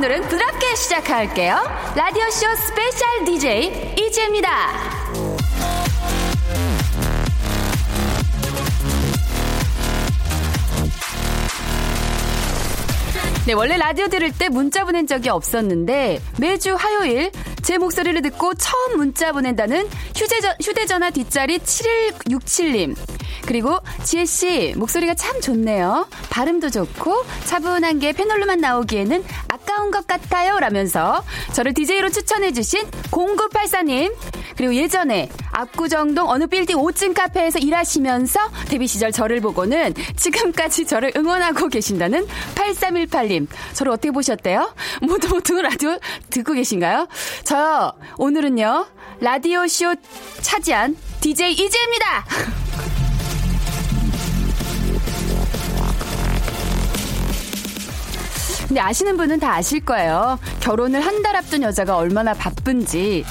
[0.00, 1.56] 오늘은 부드럽게 시작할게요.
[1.94, 4.48] 라디오쇼 스페셜 DJ 이지혜입니다.
[13.46, 18.96] 네, 원래 라디오 들을 때 문자 보낸 적이 없었는데 매주 화요일 제 목소리를 듣고 처음
[18.96, 22.96] 문자 보낸다는 휴대전, 휴대전화 뒷자리 7167님.
[23.50, 26.06] 그리고 지혜 씨, 목소리가 참 좋네요.
[26.30, 30.60] 발음도 좋고 차분한 게 패널로만 나오기에는 아까운 것 같아요.
[30.60, 34.14] 라면서 저를 DJ로 추천해주신 0984님.
[34.56, 41.66] 그리고 예전에 압구정동 어느 빌딩 5층 카페에서 일하시면서 데뷔 시절 저를 보고는 지금까지 저를 응원하고
[41.66, 43.48] 계신다는 8318님.
[43.72, 44.72] 저를 어떻게 보셨대요?
[45.02, 45.98] 모두 모두 라디오
[46.30, 47.08] 듣고 계신가요?
[47.42, 48.86] 저 오늘은요.
[49.18, 49.96] 라디오 쇼
[50.40, 52.69] 차지한 DJ 이재입니다.
[58.70, 60.38] 근데 아시는 분은 다 아실 거예요.
[60.60, 63.24] 결혼을 한 달 앞둔 여자가 얼마나 바쁜지.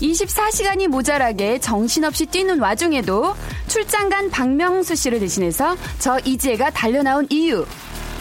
[0.00, 3.34] 24시간이 모자라게 정신없이 뛰는 와중에도
[3.66, 7.66] 출장 간 박명수 씨를 대신해서 저 이지혜가 달려나온 이유.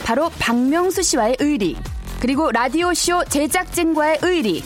[0.04, 1.78] 바로 박명수 씨와의 의리.
[2.20, 4.64] 그리고 라디오쇼 제작진과의 의리.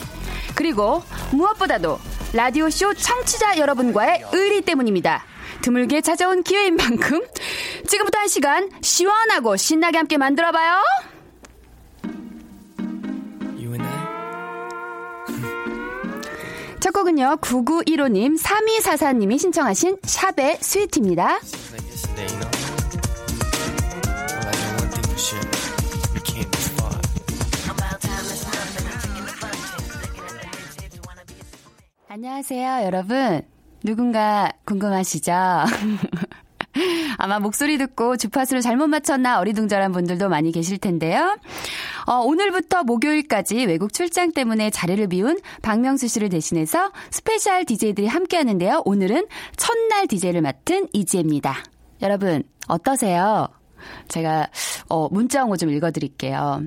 [0.54, 1.98] 그리고 무엇보다도
[2.32, 5.24] 라디오쇼 청취자 여러분과의 의리 때문입니다.
[5.60, 7.20] 드물게 찾아온 기회인 만큼
[7.86, 10.82] 지금부터 한 시간 시원하고 신나게 함께 만들어봐요.
[16.88, 21.38] 첫 곡은요, 9915님, 3244님이 신청하신 샵의 스위트입니다.
[32.08, 33.42] 안녕하세요, 여러분.
[33.84, 35.32] 누군가 궁금하시죠?
[37.18, 41.36] 아마 목소리 듣고 주파수를 잘못 맞췄나 어리둥절한 분들도 많이 계실 텐데요.
[42.06, 48.82] 어, 오늘부터 목요일까지 외국 출장 때문에 자리를 비운 박명수 씨를 대신해서 스페셜 DJ들이 함께 하는데요.
[48.84, 51.56] 오늘은 첫날 DJ를 맡은 이지혜입니다.
[52.02, 53.48] 여러분, 어떠세요?
[54.08, 54.48] 제가,
[54.88, 56.62] 어, 문자 온 거 좀 읽어드릴게요.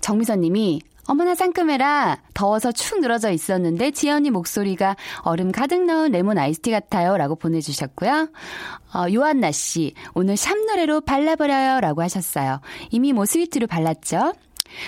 [0.00, 2.18] 정미선 님이 어머나 상큼해라.
[2.32, 7.16] 더워서 축 늘어져 있었는데 지혜 언니 목소리가 얼음 가득 넣은 레몬 아이스티 같아요.
[7.16, 8.28] 라고 보내주셨고요.
[8.94, 11.80] 어, 요한나 씨, 오늘 샵 노래로 발라버려요.
[11.80, 12.60] 라고 하셨어요.
[12.90, 14.32] 이미 뭐 Sweety로 발랐죠?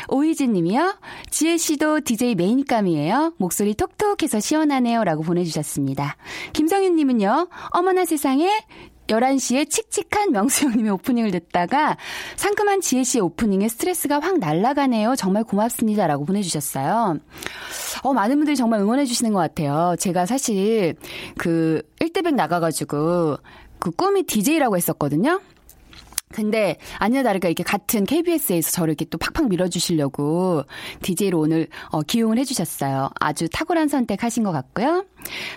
[0.08, 0.98] 오이진 님이요.
[1.30, 3.34] 지혜 씨도 DJ 메인감이에요.
[3.38, 5.04] 목소리 톡톡해서 시원하네요.
[5.04, 6.16] 라고 보내주셨습니다.
[6.52, 7.48] 김성윤 님은요.
[7.70, 8.50] 어머나 세상에
[9.08, 11.96] 11시에 칙칙한 명수 형님의 오프닝을 듣다가
[12.36, 15.16] 상큼한 지혜 씨의 오프닝에 스트레스가 확 날아가네요.
[15.16, 16.06] 정말 고맙습니다.
[16.06, 17.18] 라고 보내주셨어요.
[18.02, 19.96] 어, 많은 분들이 정말 응원해주시는 것 같아요.
[19.98, 20.94] 제가 사실
[21.38, 23.38] 그 1대백 나가가지고
[23.78, 25.40] 그 꿈이 DJ라고 했었거든요.
[26.32, 30.64] 근데 아니나 다를까 이렇게 같은 KBS에서 저를 이렇게 또 팍팍 밀어주시려고
[31.02, 33.10] DJ로 오늘 어, 기용을 해주셨어요.
[33.20, 35.06] 아주 탁월한 선택하신 것 같고요.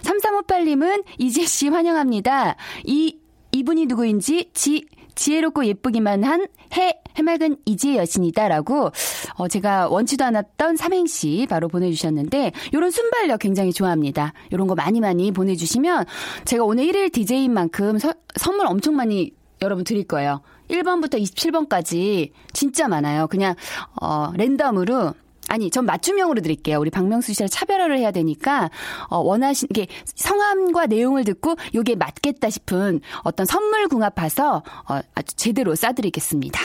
[0.04, 2.56] 3358님은 이재 씨 환영합니다.
[2.86, 3.19] 이
[3.52, 8.92] 이분이 누구인지 지 지혜롭고 예쁘기만 한 해, 해맑은 이지혜 여신이다라고,
[9.36, 14.34] 어, 제가 원치도 않았던 삼행시 바로 보내주셨는데, 요런 순발력 굉장히 좋아합니다.
[14.54, 16.06] 요런 거 많이 많이 보내주시면,
[16.46, 20.42] 제가 오늘 1일 DJ인 만큼 서, 선물 엄청 많이 여러분 드릴 거예요.
[20.70, 23.28] 1번부터 27번까지 진짜 많아요.
[23.28, 23.56] 그냥,
[24.02, 25.16] 어, 랜덤으로
[25.50, 26.80] 아니, 전 맞춤형으로 드릴게요.
[26.80, 28.70] 우리 박명수 씨를 차별화를 해야 되니까,
[29.10, 35.36] 어, 원하신, 게 성함과 내용을 듣고 요게 맞겠다 싶은 어떤 선물 궁합 봐서, 어, 아주
[35.36, 36.60] 제대로 싸드리겠습니다.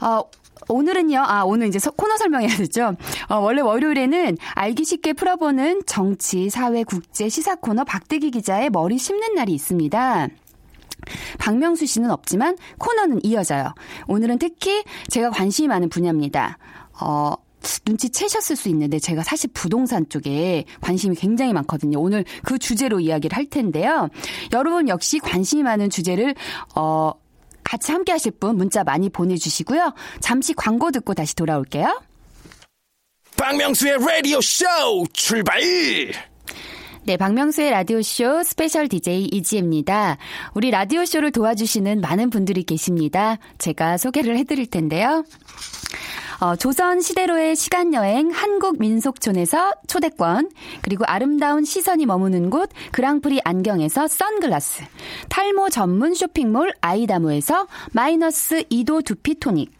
[0.00, 0.22] 어,
[0.68, 2.94] 오늘은요, 아, 오늘 이제 서- 코너 설명해야 되죠.
[3.28, 9.34] 어, 원래 월요일에는 알기 쉽게 풀어보는 정치, 사회, 국제, 시사 코너 박대기 기자의 머리 심는
[9.34, 10.28] 날이 있습니다.
[11.38, 13.74] 박명수 씨는 없지만 코너는 이어져요.
[14.06, 16.58] 오늘은 특히 제가 관심이 많은 분야입니다.
[17.00, 17.34] 어,
[17.86, 22.00] 눈치채셨을 수 있는데 제가 사실 부동산 쪽에 관심이 굉장히 많거든요.
[22.00, 24.08] 오늘 그 주제로 이야기를 할 텐데요.
[24.52, 26.34] 여러분 역시 관심이 많은 주제를
[26.74, 27.12] 어
[27.64, 29.94] 같이 함께 하실 분 문자 많이 보내주시고요.
[30.20, 32.02] 잠시 광고 듣고 다시 돌아올게요.
[33.36, 34.66] 박명수의 라디오 쇼
[35.12, 35.60] 출발!
[37.04, 40.18] 네, 박명수의 라디오쇼 스페셜 DJ 이지혜입니다.
[40.54, 43.38] 우리 라디오쇼를 도와주시는 많은 분들이 계십니다.
[43.58, 45.24] 제가 소개를 해드릴 텐데요.
[46.42, 50.50] 어, 조선 시대로의 시간 여행 한국 민속촌에서 초대권,
[50.82, 54.82] 그리고 아름다운 시선이 머무는 곳 그랑프리 안경에서 선글라스,
[55.28, 59.70] 탈모 전문 쇼핑몰 아이다모에서 마이너스 2도 두피 토닉,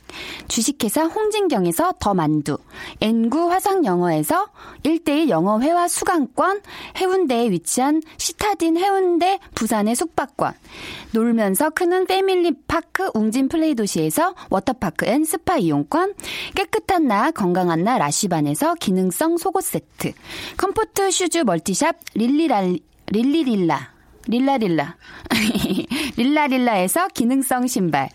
[0.48, 2.58] 주식회사 홍진경에서 더 만두,
[3.00, 4.48] N구 화상영어에서
[4.82, 6.62] 1대1 영어회화 수강권,
[6.96, 10.52] 해운대에 위치한 시타딘 해운대 부산의 숙박권,
[11.12, 16.14] 놀면서 크는 패밀리파크 웅진 플레이 도시에서 워터파크 and 스파 이용권,
[16.54, 20.12] 깨끗한 나 건강한 나 라쉬반에서 기능성 속옷 세트,
[20.56, 22.78] 컴포트 슈즈 멀티샵 릴리랄
[23.10, 23.92] 릴리릴라
[24.26, 24.96] 릴라릴라.
[26.16, 28.08] 릴라릴라에서 기능성 신발.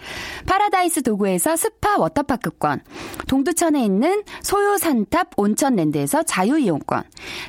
[0.46, 2.82] 파라다이스 도고에서 스파 워터파크권.
[3.28, 7.04] 동두천에 있는 소요산탑 온천랜드에서 자유이용권.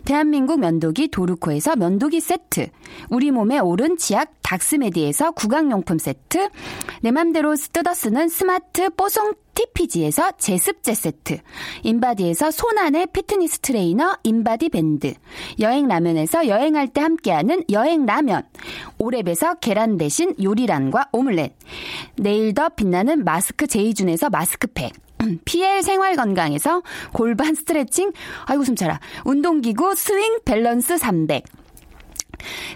[0.05, 2.69] 대한민국 면도기 도루코에서 면도기 세트.
[3.10, 6.49] 우리 몸에 옳은 치약 닥스메디에서 구강용품 세트.
[7.02, 11.38] 내 맘대로 뜯어 쓰는 스마트 뽀송 TPG에서 제습제 세트,
[11.82, 15.14] 인바디에서 손안의 피트니스 트레이너 인바디 밴드,
[15.58, 18.44] 여행 라면에서 여행할 때 함께하는 여행 라면,
[18.99, 21.55] 오랩에서 계란 대신 요리란과 오믈렛,
[22.19, 24.93] 내일 더 빛나는 마스크 제이준에서 마스크팩,
[25.44, 26.82] PL 생활 건강에서
[27.12, 28.12] 골반 스트레칭,
[28.44, 31.43] 아이고 숨차라, 운동기구 스윙 밸런스 300,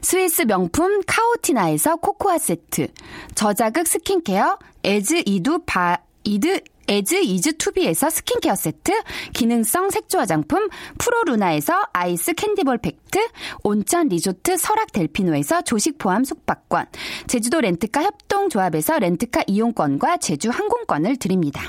[0.03, 2.89] 스위스 명품 카오티나에서 코코아 세트,
[3.37, 6.61] 저자극 스킨케어 에즈 이두 바 이드
[6.93, 8.93] 에즈 이즈 투비에서 스킨케어 세트,
[9.33, 10.69] 기능성 색조 화장품
[10.99, 13.19] 프로루나에서 아이스 캔디볼 팩트,
[13.63, 16.85] 온천 리조트 설악 델피노에서 조식 포함 숙박권,
[17.29, 21.63] 제주도 렌트카 협동조합에서 렌트카 이용권과 제주 항공권을 드립니다.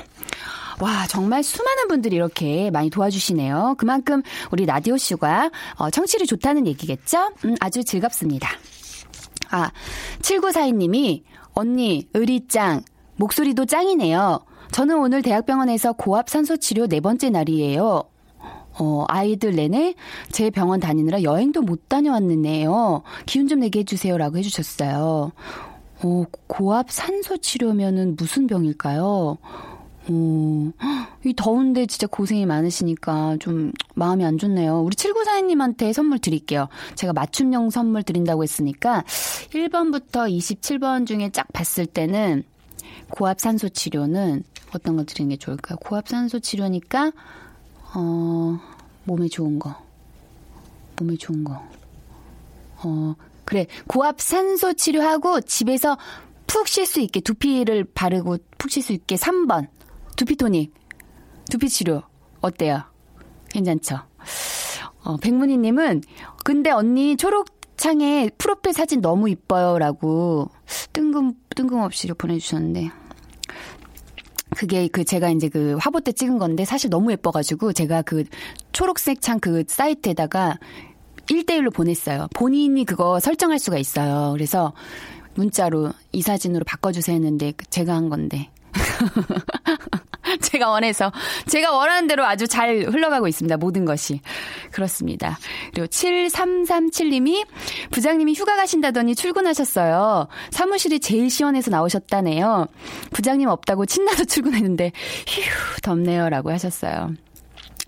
[0.80, 3.76] 와, 정말 수많은 분들이 이렇게 많이 도와주시네요.
[3.78, 7.30] 그만큼 우리 라디오쇼가 어, 청취를 좋다는 얘기겠죠?
[7.46, 8.50] 음, 아주 즐겁습니다.
[9.50, 9.70] 아,
[10.20, 11.22] 7942님이,
[11.54, 12.82] 언니, 의리짱,
[13.16, 14.44] 목소리도 짱이네요.
[14.74, 18.02] 저는 오늘 대학병원에서 고압 산소 치료 네 번째 날이에요.
[18.76, 19.94] 어, 아이들 내내
[20.32, 23.04] 제 병원 다니느라 여행도 못 다녀왔는데요.
[23.24, 25.30] 기운 좀 내게 해주세요라고 해주셨어요.
[26.02, 29.38] 어, 고압 산소 치료면은 무슨 병일까요?
[30.10, 30.72] 오,
[31.24, 34.80] 이 더운데 진짜 고생이 많으시니까 좀 마음이 안 좋네요.
[34.80, 36.66] 우리 7942님한테 선물 드릴게요.
[36.96, 39.04] 제가 맞춤형 선물 드린다고 했으니까
[39.52, 42.42] 1번부터 27번 중에 쫙 봤을 때는
[43.10, 44.42] 고압 산소 치료는
[44.74, 45.76] 어떤 거 드리는 게 좋을까요?
[45.78, 47.12] 고압 산소 치료니까
[47.94, 48.58] 어
[49.04, 49.74] 몸에 좋은 거.
[50.98, 51.62] 몸에 좋은 거.
[52.84, 53.66] 어 그래.
[53.86, 55.96] 고압 산소 치료하고 집에서
[56.46, 59.68] 푹 쉴 수 있게 두피를 바르고 푹 쉴 수 있게 3번.
[60.16, 60.72] 두피 토닉.
[61.50, 62.02] 두피 치료.
[62.40, 62.82] 어때요?
[63.50, 64.00] 괜찮죠?
[65.04, 66.02] 어, 백문희 님은
[66.44, 70.50] 근데 언니 초록 창에 프로필 사진 너무 이뻐요 라고
[70.92, 72.90] 뜬금 뜬금없이 보내 주셨는데
[74.56, 78.24] 그게 그 제가 이제 그 화보 때 찍은 건데 사실 너무 예뻐가지고 제가 그
[78.72, 80.58] 초록색 창 그 사이트에다가
[81.26, 82.28] 1대1로 보냈어요.
[82.34, 84.32] 본인이 그거 설정할 수가 있어요.
[84.32, 84.72] 그래서
[85.34, 88.50] 문자로 이 사진으로 바꿔주세요 했는데 제가 한 건데.
[90.40, 91.12] 제가 원해서
[91.46, 93.56] 제가 원하는 대로 아주 잘 흘러가고 있습니다.
[93.56, 94.20] 모든 것이.
[94.70, 95.38] 그렇습니다.
[95.72, 97.46] 그리고 7337님이
[97.90, 100.28] 부장님이 휴가 가신다더니 출근하셨어요.
[100.50, 102.66] 사무실이 제일 시원해서 나오셨다네요.
[103.12, 104.92] 부장님 없다고 친나서 출근했는데
[105.26, 107.12] 휴 덥네요 라고 하셨어요.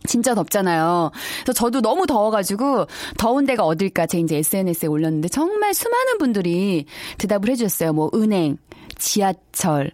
[0.06, 1.10] 진짜 덥잖아요.
[1.42, 2.86] 그래서 저도 너무 더워가지고
[3.18, 6.86] 더운 데가 어딜까 제 이제 SNS에 올렸는데 정말 수많은 분들이
[7.18, 7.92] 대답을 해주셨어요.
[7.92, 8.56] 뭐 은행,
[8.98, 9.90] 지하철,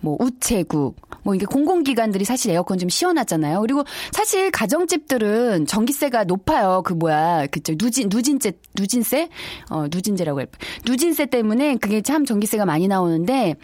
[0.00, 3.60] 뭐 우체국, 뭐 이게 공공기관들이 사실 에어컨 좀 시원하잖아요.
[3.60, 6.82] 그리고 사실 가정집들은 전기세가 높아요.
[6.84, 9.28] 그 뭐야, 그죠 누진 누진세 누진세
[9.70, 10.48] 어 누진세라고 할
[10.86, 13.54] 누진세 때문에 그게 참 전기세가 많이 나오는데.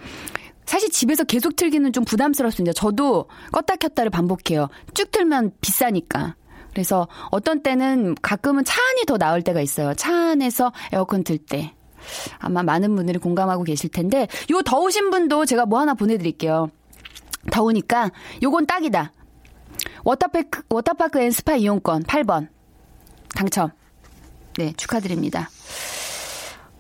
[0.67, 2.75] 사실 집에서 계속 틀기는 좀 부담스럽습니다.
[2.75, 4.69] 저도 껐다 켰다를 반복해요.
[4.93, 6.37] 쭉 틀면 비싸니까.
[6.75, 9.95] 그래서 어떤 때는 가끔은 차 안이 더 나을 때가 있어요.
[9.95, 11.73] 차 안에서 에어컨 틀 때.
[12.39, 16.71] 아마 많은 분들이 공감하고 계실 텐데, 요 더우신 분도 제가 뭐 하나 보내드릴게요.
[17.51, 18.11] 더우니까
[18.43, 19.13] 요건 딱이다.
[20.05, 22.49] 워터파크, 워터파크 and 스파 이용권 8번.
[23.35, 23.71] 당첨.
[24.57, 25.51] 네, 축하드립니다.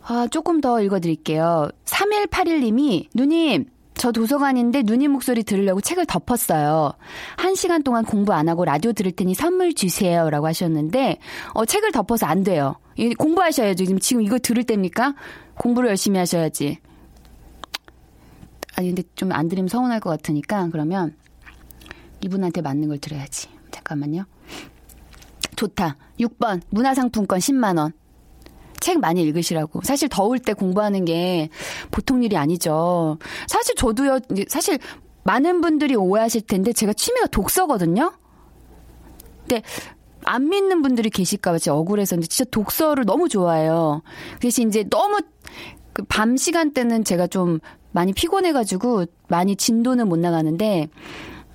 [0.02, 1.68] 아, 조금 더 읽어드릴게요.
[1.84, 6.92] 3181님이, 누님, 저 도서관인데 누님 목소리 들으려고 책을 덮었어요.
[7.36, 10.30] 한 시간 동안 공부 안 하고 라디오 들을 테니 선물 주세요.
[10.30, 11.18] 라고 하셨는데,
[11.52, 12.76] 어, 책을 덮어서 안 돼요.
[13.18, 13.84] 공부하셔야죠.
[13.84, 15.14] 지금, 지금 이거 들을 때입니까?
[15.56, 16.78] 공부를 열심히 하셔야지.
[18.78, 21.16] 아니, 근데 좀 안 들으면 서운할 것 같으니까, 그러면
[22.20, 23.48] 이분한테 맞는 걸 들어야지.
[23.72, 24.24] 잠깐만요.
[25.56, 25.96] 좋다.
[26.20, 26.60] 6번.
[26.70, 27.92] 문화상품권 10만 원.
[28.78, 29.80] 책 많이 읽으시라고.
[29.82, 31.48] 사실 더울 때 공부하는 게
[31.90, 33.18] 보통 일이 아니죠.
[33.48, 34.78] 사실 저도요, 사실
[35.24, 38.12] 많은 분들이 오해하실 텐데 제가 취미가 독서거든요?
[39.40, 39.62] 근데
[40.22, 44.02] 안 믿는 분들이 계실까봐 제가 억울해서 진짜 독서를 너무 좋아해요.
[44.34, 45.18] 그 대신 이제 너무
[45.92, 47.58] 그 밤 시간대는 제가 좀
[47.98, 50.88] 많이 피곤해가지고 많이 진도는 못 나가는데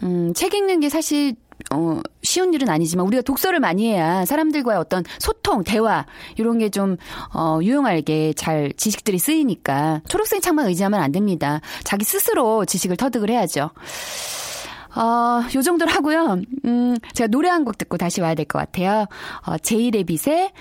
[0.03, 1.35] 음, 책 읽는 게 사실
[1.71, 6.97] 어, 쉬운 일은 아니지만 우리가 독서를 많이 해야 사람들과의 어떤 소통, 대화 이런 게 좀
[7.33, 11.61] 어, 유용하게 잘 지식들이 쓰이니까 초록색 창만 의지하면 안 됩니다.
[11.85, 13.69] 자기 스스로 지식을 터득을 해야죠.
[14.95, 16.41] 어, 요 정도로 하고요.
[16.65, 19.05] 음, 제가 노래 한 곡 듣고 다시 와야 될 것 같아요.
[19.47, 20.51] 어, 제이레빗의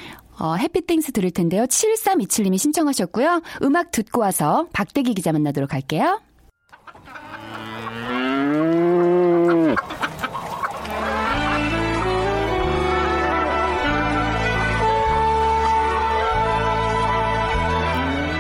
[0.43, 1.67] 어, 해피땡스 들을 텐데요.
[1.67, 3.43] 7327님이 신청하셨고요.
[3.63, 6.21] 음악 듣고 와서 박대기 기자 만나도록 할게요.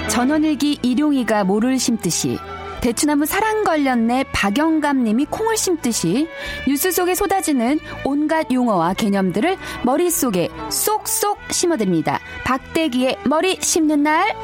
[0.08, 2.36] 전원일기 일용이가 모를 심듯이
[2.82, 6.28] 대추나무 사랑 걸렸네 박영감님이 콩을 심듯이
[6.66, 11.06] 뉴스 속에 쏟아지는 온갖 용어와 개념들을 머릿속에 쏙쏙
[11.52, 12.18] 심어드립니다.
[12.44, 14.34] 박대기의 머리 심는 날.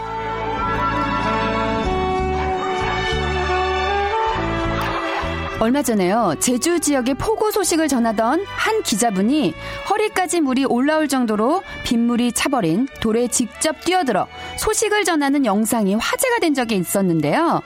[5.60, 6.36] 얼마 전에요.
[6.38, 9.54] 제주 지역의 폭우 소식을 전하던 한 기자분이
[9.90, 16.76] 허리까지 물이 올라올 정도로 빗물이 차버린 돌에 직접 뛰어들어 소식을 전하는 영상이 화제가 된 적이
[16.76, 17.60] 있었는데요.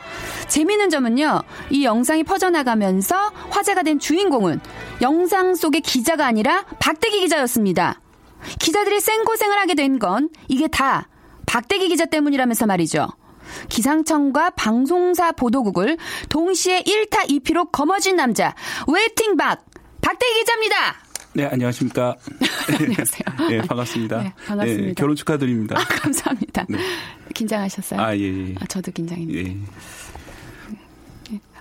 [0.48, 1.42] 재미있는 점은요.
[1.68, 4.60] 이 영상이 퍼져나가면서 화제가 된 주인공은
[5.02, 8.01] 영상 속의 기자가 아니라 박대기 기자였습니다.
[8.58, 11.08] 기자들이 생고생을 하게 된 건 이게 다
[11.46, 13.08] 박대기 기자 때문이라면서 말이죠.
[13.68, 18.54] 기상청과 방송사 보도국을 동시에 1타 2피로 거머쥔 남자
[18.88, 19.64] waiting 박
[20.00, 20.76] 박대기 기자입니다.
[21.34, 22.16] 네, 안녕하십니까.
[22.68, 23.22] 안녕하세요.
[23.50, 24.22] 네, 반갑습니다.
[24.22, 24.86] 네, 반갑습니다.
[24.88, 25.78] 네, 결혼 축하드립니다.
[25.78, 26.66] 아, 감사합니다.
[26.68, 26.78] 네.
[27.34, 28.00] 긴장하셨어요?
[28.00, 28.54] 아, 예, 예.
[28.60, 29.50] 아, 저도 긴장입니다.
[29.50, 29.56] 예.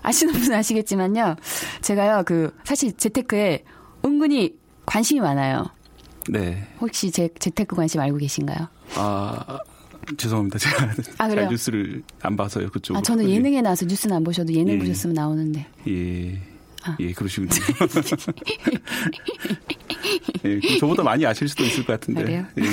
[0.02, 1.36] 아시는 분은 아시겠지만요.
[1.82, 3.64] 제가요, 그, 사실 재테크에
[4.04, 5.70] 은근히 관심이 많아요.
[6.30, 6.68] 네.
[6.80, 8.68] 혹시 제 재테크 관심 알고 계신가요?
[8.96, 9.60] 아,
[10.18, 10.60] 죄송합니다.
[10.60, 10.84] 제가
[11.18, 11.44] 아, 그래요?
[11.46, 13.00] 잘 뉴스를 안 봐서요, 그쪽으로.
[13.00, 14.80] 아, 저는 예능에 나와서 뉴스는 안 보셔도 예능 예.
[14.80, 15.66] 보셨으면 나오는데.
[15.88, 16.40] 예.
[16.84, 16.98] 아.
[17.00, 17.50] 예, 그러시군요.
[20.46, 22.24] 예, 저보다 많이 아실 수도 있을 것 같은데.
[22.24, 22.46] 그래요?
[22.58, 22.63] 예.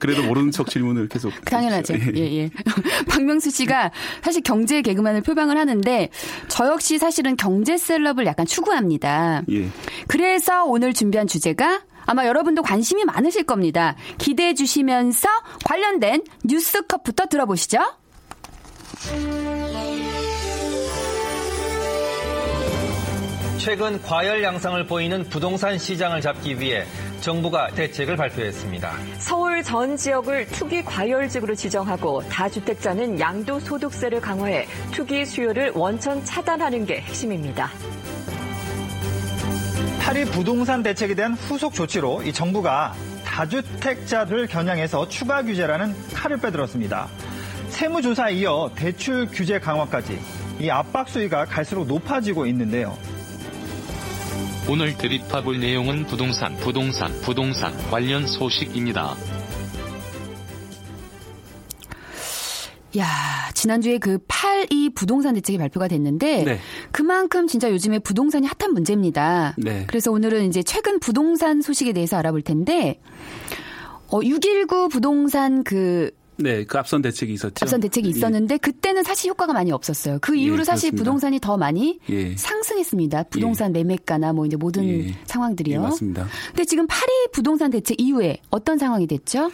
[0.00, 1.32] 그래도 모르는 척 질문을 계속.
[1.44, 1.94] 당연하죠.
[1.94, 2.18] 해주시죠.
[2.18, 2.50] 예, 예.
[3.08, 3.90] 박명수 씨가
[4.22, 6.08] 사실 경제 개그만을 표방을 하는데
[6.48, 9.42] 저 역시 사실은 경제 셀럽을 약간 추구합니다.
[9.50, 9.68] 예.
[10.06, 13.94] 그래서 오늘 준비한 주제가 아마 여러분도 관심이 많으실 겁니다.
[14.16, 15.28] 기대해 주시면서
[15.62, 17.78] 관련된 뉴스 컷부터 들어보시죠.
[23.58, 26.86] 최근 과열 양상을 보이는 부동산 시장을 잡기 위해
[27.20, 28.90] 정부가 대책을 발표했습니다.
[29.18, 37.70] 서울 전 지역을 투기 과열지구로 지정하고 다주택자는 양도소득세를 강화해 투기 수요를 원천 차단하는 게 핵심입니다.
[40.08, 42.94] 파리 부동산 대책에 대한 후속 조치로 이 정부가
[43.26, 47.08] 다주택자들을 겨냥해서 추가 규제라는 칼을 빼들었습니다.
[47.68, 50.18] 세무조사에 이어 대출 규제 강화까지
[50.60, 52.96] 이 압박 수위가 갈수록 높아지고 있는데요.
[54.66, 59.14] 오늘 드립합을 내용은 부동산, 부동산, 부동산 관련 소식입니다.
[62.98, 63.06] 야,
[63.54, 66.58] 지난주에 그8.2 부동산 대책이 발표가 됐는데 네.
[66.90, 69.54] 그만큼 진짜 요즘에 부동산이 핫한 문제입니다.
[69.58, 69.84] 네.
[69.86, 73.00] 그래서 오늘은 이제 최근 부동산 소식에 대해서 알아볼 텐데
[74.08, 77.54] 어, 619 부동산 그 네, 그 앞선 대책이 있었죠.
[77.62, 78.10] 앞선 대책이 예.
[78.10, 80.18] 있었는데 그때는 사실 효과가 많이 없었어요.
[80.20, 80.92] 그 이후로 예, 사실.
[80.92, 82.36] 부동산이 더 많이 예.
[82.36, 83.24] 상승했습니다.
[83.24, 85.14] 부동산 매매가나 뭐 이제 모든 예.
[85.26, 85.74] 상황들이요.
[85.74, 86.26] 예, 맞습니다.
[86.48, 89.50] 근데 지금 파리 부동산 대책 이후에 어떤 상황이 됐죠?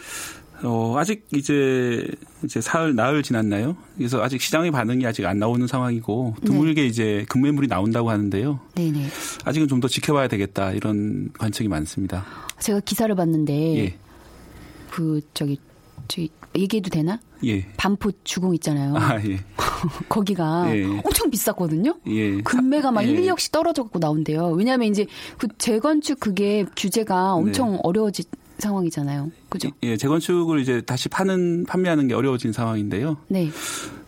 [0.65, 2.05] 어, 아직 이제,
[2.43, 3.77] 이제 사흘, 나흘 지났나요?
[3.97, 8.59] 그래서 아직 시장의 반응이 아직 안 나오는 상황이고, 드물게 이제 급매물이 나온다고 하는데요.
[8.75, 9.05] 네네.
[9.45, 12.25] 아직은 좀 더 지켜봐야 되겠다, 이런 관측이 많습니다.
[12.59, 13.97] 제가 기사를 봤는데 예,
[14.89, 15.59] 그 저기
[16.07, 17.19] 저기 얘기해도 되나?
[17.45, 17.65] 예.
[17.75, 18.95] 반포 주공 있잖아요.
[18.95, 19.39] 아, 예.
[20.07, 20.85] 거기가 예.
[20.85, 21.97] 엄청 비쌌거든요.
[22.07, 22.41] 예.
[22.41, 23.09] 금매가 막 예.
[23.09, 24.51] 1, 2억씩 떨어져 갖고 나온대요.
[24.51, 25.05] 왜냐하면 이제
[25.37, 27.79] 그 재건축 그게 규제가 엄청 네.
[27.83, 28.23] 어려워진
[28.59, 29.31] 상황이잖아요.
[29.49, 29.69] 그죠?
[29.83, 33.17] 예, 재건축을 이제 다시 파는, 판매하는 게 어려워진 상황인데요.
[33.27, 33.49] 네.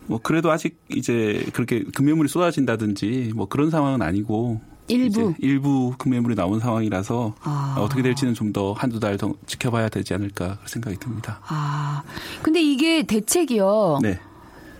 [0.06, 4.62] 뭐, 그래도 아직 이제 그렇게 급매물이 쏟아진다든지 뭐 그런 상황은 아니고.
[4.90, 5.34] 일부.
[5.40, 7.76] 일부 급매물이 나온 상황이라서 아.
[7.78, 11.42] 어떻게 될지는 좀 더 한두 달 더 지켜봐야 되지 않을까 생각이 듭니다.
[11.46, 12.04] 아.
[12.42, 14.00] 근데 이게 대책이요.
[14.02, 14.18] 네.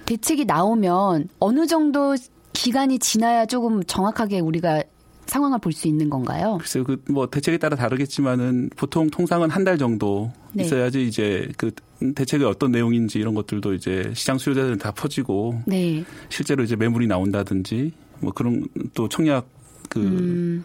[0.06, 2.16] 대책이 나오면 어느 정도
[2.54, 4.82] 기간이 지나야 조금 정확하게 우리가
[5.28, 6.58] 상황을 볼 수 있는 건가요?
[6.60, 10.64] 글쎄요, 그 뭐 대책에 따라 다르겠지만은 보통 통상은 한 달 정도 네.
[10.64, 11.72] 있어야지 이제 그
[12.16, 16.04] 대책의 어떤 내용인지 이런 것들도 이제 시장 수요자들은 다 퍼지고 네.
[16.30, 17.92] 실제로 이제 매물이 나온다든지
[18.22, 19.48] 뭐 그런 또 청약
[19.90, 20.64] 그 음.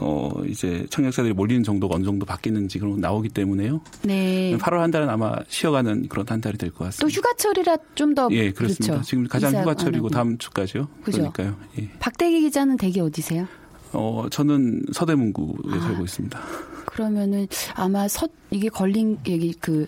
[0.00, 3.80] 어 이제 청약자들이 몰리는 정도가 어느 정도 바뀌는지 그런 거 나오기 때문에요.
[4.02, 4.56] 네.
[4.58, 7.14] 8월 한 달은 아마 쉬어가는 그런 한 달이 될것또 같습니다.
[7.16, 8.94] 휴가철이라 좀 더 예, 그렇습니다.
[8.94, 9.02] 그렇죠.
[9.08, 10.08] 지금 가장 휴가철이고.
[10.08, 10.88] 다음 주까지요.
[11.04, 11.30] 그죠.
[11.32, 11.56] 그러니까요.
[11.78, 11.90] 예.
[12.00, 13.46] 박대기 기자는 댁이 어디세요?
[13.92, 15.80] 어 저는 서대문구에 아.
[15.80, 16.40] 살고 있습니다.
[16.86, 19.86] 그러면은 아마 서 이게 걸린 얘기 그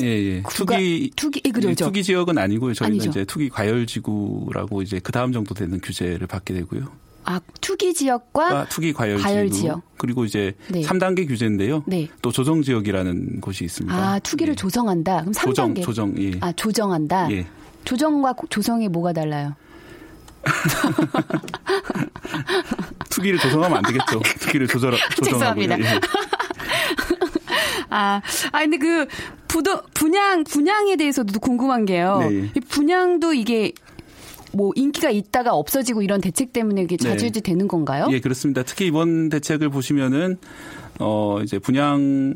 [0.00, 0.42] 예, 예.
[0.42, 1.86] 구가- 투기 투기 예, 그러죠.
[1.86, 2.74] 투기 지역은 아니고요.
[2.74, 3.10] 저희는 아니죠.
[3.10, 6.86] 이제 투기 과열 지구라고 이제 그 다음 정도 되는 규제를 받게 되고요.
[7.24, 9.82] 아 투기 지역과 아, 투기 과열, 과열 지구 지역.
[9.98, 10.82] 그리고 이제 네.
[10.82, 11.82] 3단계 규제인데요.
[11.86, 12.08] 네.
[12.22, 13.94] 또 조정 지역이라는 곳이 있습니다.
[13.96, 14.56] 아 투기를 예.
[14.56, 15.20] 조성한다.
[15.22, 16.32] 그럼 3단계 조정 조정 예.
[16.40, 17.30] 아 조정한다.
[17.32, 17.46] 예.
[17.84, 19.54] 조정과 고- 조성이 뭐가 달라요?
[23.16, 24.20] 투기를 조성하면 안 되겠죠.
[24.40, 25.80] 투기를 조절 조정하고 죄송합니다.
[25.80, 26.00] 예.
[27.88, 28.20] 아,
[28.52, 29.06] 아 근데 그
[29.48, 32.18] 부도 분양 분양에 대해서도 궁금한 게요.
[32.20, 32.50] 네, 예.
[32.54, 33.72] 이 분양도 이게
[34.52, 37.10] 뭐 인기가 있다가 없어지고 이런 대책 때문에 이게 네.
[37.10, 38.08] 자주지 되는 건가요?
[38.10, 38.62] 예, 그렇습니다.
[38.62, 40.36] 특히 이번 대책을 보시면은
[40.98, 42.34] 어 이제 분양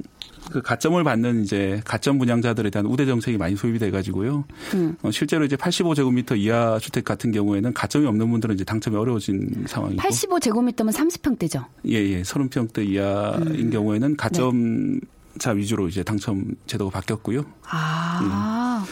[0.50, 4.44] 그 가점을 받는 이제 가점 분양자들에 대한 우대 정책이 많이 소입이 돼 가지고요.
[4.74, 4.96] 음.
[5.02, 10.02] 어, 실제로 이제 85제곱미터 이하 주택 같은 경우에는 가점이 없는 분들은 이제 당첨이 어려워진 상황이고
[10.02, 11.64] 85제곱미터면 30평대죠.
[11.88, 12.22] 예, 예.
[12.22, 13.70] 30평대 이하인 음.
[13.70, 15.56] 경우에는 가점자 네.
[15.56, 17.44] 위주로 이제 당첨 제도가 바뀌었고요.
[17.68, 18.84] 아,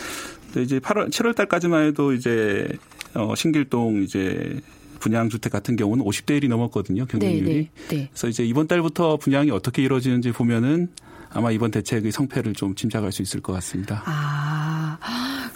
[0.46, 2.68] 근데 이제 8월 7월 달까지만 해도 이제
[3.14, 4.60] 어 신길동 이제
[4.98, 7.06] 분양 주택 같은 경우는 50대 1이 넘었거든요.
[7.06, 7.54] 네, 경쟁률이.
[7.54, 8.08] 네, 네.
[8.10, 10.88] 그래서 이제 이번 달부터 분양이 어떻게 이루어지는지 보면은
[11.30, 14.02] 아마 이번 대책의 성패를 좀 짐작할 수 있을 것 같습니다.
[14.06, 14.98] 아,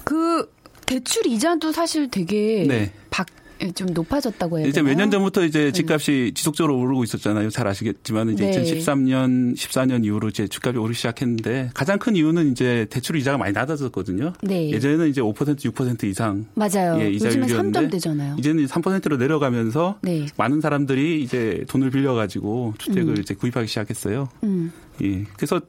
[0.05, 0.51] 그
[0.87, 2.93] 대출 이자도 사실 되게 네.
[3.11, 3.27] 박,
[3.75, 4.69] 좀 높아졌다고 되나요?
[4.69, 7.51] 이제 몇 년 전부터 이제 집값이 지속적으로 오르고 있었잖아요.
[7.51, 8.63] 잘 아시겠지만 이제 네.
[8.63, 14.33] 2013년, 14년 이후로 이제 집값이 오르기 시작했는데 가장 큰 이유는 이제 대출 이자가 많이 낮아졌거든요.
[14.43, 14.71] 네.
[14.71, 16.99] 예전에는 이제 5% 6% 이상 맞아요.
[17.01, 18.39] 예, 이자율이었는데 3점대잖아요.
[18.39, 20.27] 이제는 3%로 내려가면서 네.
[20.37, 23.21] 많은 사람들이 이제 돈을 빌려가지고 주택을 음.
[23.21, 24.29] 이제 구입하기 시작했어요.
[24.45, 24.73] 음.
[25.03, 25.25] 예.
[25.37, 25.61] 그래서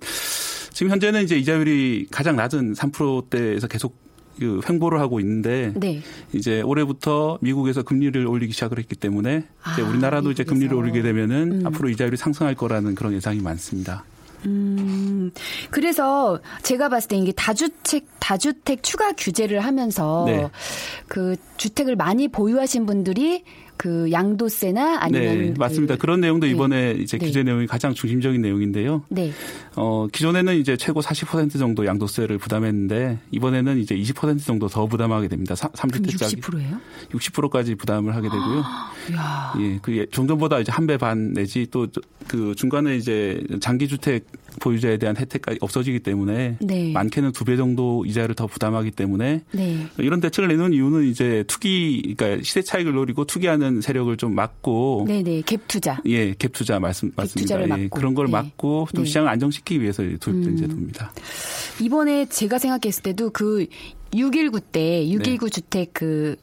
[0.72, 4.03] 지금 현재는 이제 이자율이 가장 낮은 3%대에서 계속
[4.40, 6.02] 그 횡보를 하고 있는데 네.
[6.34, 10.50] 이제 올해부터 미국에서 금리를 올리기 시작을 했기 때문에 이제 아, 우리나라도 이제 미국에서.
[10.50, 11.68] 금리를 올리게 되면은 음.
[11.68, 14.04] 앞으로 이자율이 상승할 거라는 그런 예상이 많습니다.
[14.46, 15.32] 음,
[15.70, 20.50] 그래서 제가 봤을 때 이게 다주택, 다주택 추가 규제를 하면서 네.
[21.08, 23.44] 그 주택을 많이 보유하신 분들이
[23.84, 25.98] 그 양도세나 아니면 네, 그- 맞습니다.
[25.98, 26.54] 그런 내용도 네.
[26.54, 27.26] 이번에 이제 네.
[27.26, 29.04] 규제 내용이 가장 중심적인 내용인데요.
[29.10, 29.34] 네.
[29.76, 35.54] 어, 기존에는 이제 최고 40% 정도 양도세를 부담했는데 이번에는 이제 20% 정도 더 부담하게 됩니다.
[35.56, 36.80] 그럼 3주택자기 60%예요?
[37.12, 38.64] 60%까지 부담을 하게 되고요.
[39.12, 39.54] 이야.
[39.60, 41.88] 예, 그 예, 종전보다 이제 한 배 반 내지 또
[42.30, 44.26] 그 중간에 이제 장기 주택
[44.62, 46.92] 보유자에 대한 혜택까지 없어지기 때문에 네.
[46.94, 49.88] 많게는 두 배 정도 이자를 더 부담하기 때문에 네.
[49.98, 55.24] 이런 대책을 내놓은 이유는 이제 투기 그러니까 시대 차익을 노리고 투기하는 세력을 좀 막고 네,
[55.24, 55.42] 네.
[55.42, 56.00] 갭 투자.
[56.06, 57.42] 예, 갭 투자 말씀 맞습니다.
[57.42, 57.88] 투자를 예.
[57.90, 58.32] 그런 걸 네.
[58.32, 59.08] 막고 좀 네.
[59.08, 60.58] 시장을 안정시키기 위해서 도입된 음.
[60.58, 61.12] 제도입니다.
[61.82, 63.66] 이번에 제가 생각했을 때도 그
[64.16, 65.52] 619 때, 619 네.
[65.52, 66.36] 주택 그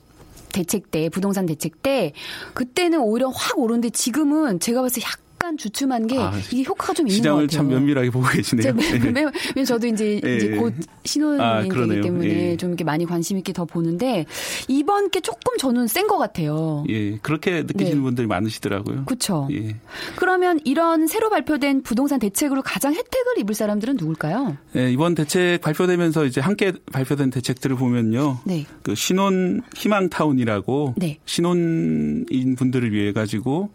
[0.52, 2.12] 대책 때, 부동산 대책 때,
[2.54, 5.06] 그때는 오히려 확 오르는데 지금은 제가 봤을 때
[5.42, 7.56] 약간 주춤한 게 아, 이게 효과가 좀 있는 것 시장을 같아요.
[7.56, 8.74] 참 면밀하게 보고 계시네요.
[9.02, 9.32] 왜냐면
[9.66, 10.56] 저도 이제, 예, 이제 예.
[10.56, 10.74] 곧
[11.06, 11.62] 신혼이 아.
[11.62, 12.56] 때문에 예.
[12.58, 14.26] 좀 이렇게 많이 관심 있게 더 보는데
[14.68, 16.84] 이번 게 조금 저는 센 것 같아요.
[16.88, 18.02] 예, 그렇게 느끼시는 네.
[18.02, 19.04] 분들이 많으시더라고요.
[19.04, 19.48] 그렇죠.
[19.52, 19.76] 예.
[20.16, 24.56] 그러면 이런 새로 발표된 부동산 대책으로 가장 혜택을 입을 사람들은 누굴까요?
[24.76, 28.40] 예, 이번 대책 발표되면서 이제 함께 발표된 대책들을 보면요.
[28.44, 28.66] 네.
[28.82, 31.18] 그 신혼 희망타운이라고 네.
[31.26, 33.70] 신혼인 분들을 위해 가지고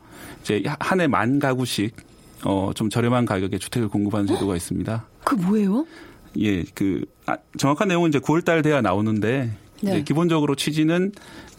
[0.45, 1.95] 이제 한 해 만 가구씩
[2.43, 5.05] 어, 좀 저렴한 가격에 주택을 공급하는 제도가 있습니다.
[5.23, 5.85] 그 뭐예요?
[6.39, 10.03] 예, 그 아, 정확한 내용은 이제 9월 달 돼야 나오는데 네.
[10.03, 11.11] 기본적으로 취지는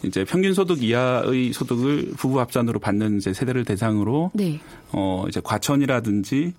[0.03, 4.59] 이제 평균 소득 이하의 소득을 부부 합산으로 받는 이제 세대를 대상으로 네.
[4.91, 6.53] 어 이제 과천이라든지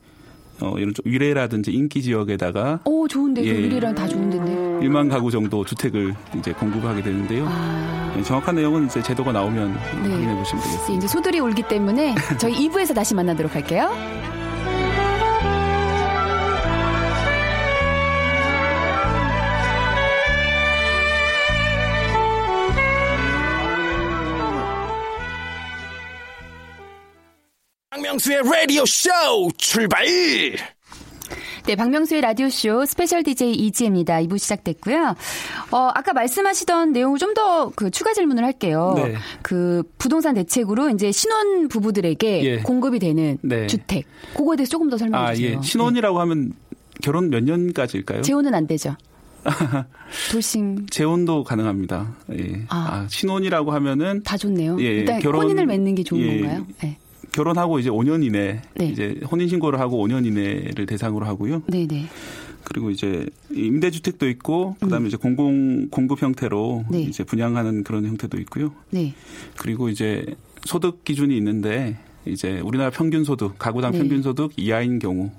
[0.60, 3.52] 어 이런 좀 위례라든지 인기 지역에다가 오 좋은데 그 예.
[3.52, 4.86] 의리랑 다 좋은데인데.
[4.86, 7.46] 1만 가구 정도 주택을 이제 공급하게 되는데요.
[7.48, 8.14] 아.
[8.16, 10.10] 예, 정확한 내용은 이제 제도가 나오면 네.
[10.10, 10.92] 확인해 보시면 되겠습니다.
[10.94, 13.90] 이제 소들이 울기 때문에 저희 2부에서 다시 만나도록 할게요.
[28.18, 29.10] 박명수의 라디오 쇼
[29.58, 30.04] 출발!
[31.66, 34.20] 네, 박명수의 라디오쇼 special DJ 이지혜입니다.
[34.22, 35.14] 2부 시작됐고요.
[35.70, 38.94] 어, 아까 말씀하시던 내용을 좀 더 그 추가 질문을 할게요.
[38.96, 39.14] 네.
[39.42, 42.56] 그 부동산 대책으로 이제 신혼 부부들에게 예.
[42.58, 43.66] 공급이 되는 네.
[43.68, 44.04] 주택.
[44.34, 45.58] 그거에 대해서 조금 더 설명해 아, 주세요.
[45.58, 45.62] 예.
[45.62, 46.52] 신혼이라고 하면
[47.02, 48.18] 결혼 몇 년까지일까요?
[48.18, 48.22] 네.
[48.22, 48.96] 재혼은 안 되죠.
[50.32, 52.16] 돌싱 재혼도 가능합니다.
[52.32, 52.62] 예.
[52.68, 53.04] 아.
[53.04, 54.76] 아, 신혼이라고 하면은 다 좋네요.
[54.80, 56.40] 예, 일단 결혼- 혼인을 맺는 게 좋은 예.
[56.40, 56.66] 건가요?
[56.82, 56.98] 네.
[57.38, 58.86] 결혼하고 이제 5년 이내 네.
[58.86, 61.62] 이제 혼인 신고를 하고 5년 이내를 대상으로 하고요.
[61.68, 62.06] 네 네.
[62.64, 67.02] 그리고 이제 임대주택도 있고 그다음에 이제 공공 공급 형태로 네.
[67.02, 68.72] 이제 분양하는 그런 형태도 있고요.
[68.90, 69.14] 네.
[69.56, 70.26] 그리고 이제
[70.64, 73.98] 소득 기준이 있는데 이제 우리나라 평균 소득 가구당 네.
[73.98, 75.30] 평균 소득 이하인 경우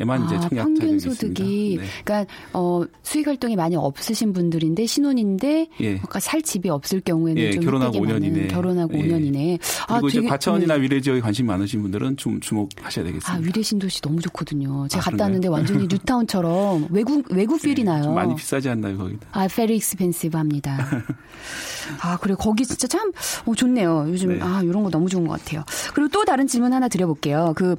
[0.00, 1.76] 에만 이제 아, 청약 평균 소득이.
[1.80, 1.86] 네.
[2.04, 5.84] 그러니까 어, 수익 활동이 많이 없으신 분들인데 신혼인데 예.
[5.94, 8.48] 그러니까 살 집이 없을 경우에는 예, 좀 결혼하고 혜택이 5년 많은 이내.
[8.48, 9.02] 결혼하고 예.
[9.02, 9.58] 5년 이내.
[9.88, 10.82] 그리고 이제 과천이나 네.
[10.82, 13.32] 위례 지역에 관심 많으신 분들은 좀 주목하셔야 되겠습니다.
[13.32, 14.88] 아, 위례 신도시 너무 좋거든요.
[14.88, 15.24] 제가 아, 갔다?
[15.24, 18.04] 왔는데 완전히 뉴타운처럼 외국 외국 필이 나요.
[18.04, 19.16] 좀 많이 비싸지 않나요, 거기?
[19.32, 20.78] 아, very expensive 합니다.
[22.02, 22.34] 아, 그래.
[22.38, 23.10] 거기 진짜 참,
[23.46, 24.06] 어, 좋네요.
[24.08, 24.40] 요즘, 네.
[24.42, 25.64] 아, 이런 거 너무 좋은 것 같아요.
[25.94, 27.52] 그리고 또 다른 질문 하나 드려볼게요.
[27.56, 27.76] 그,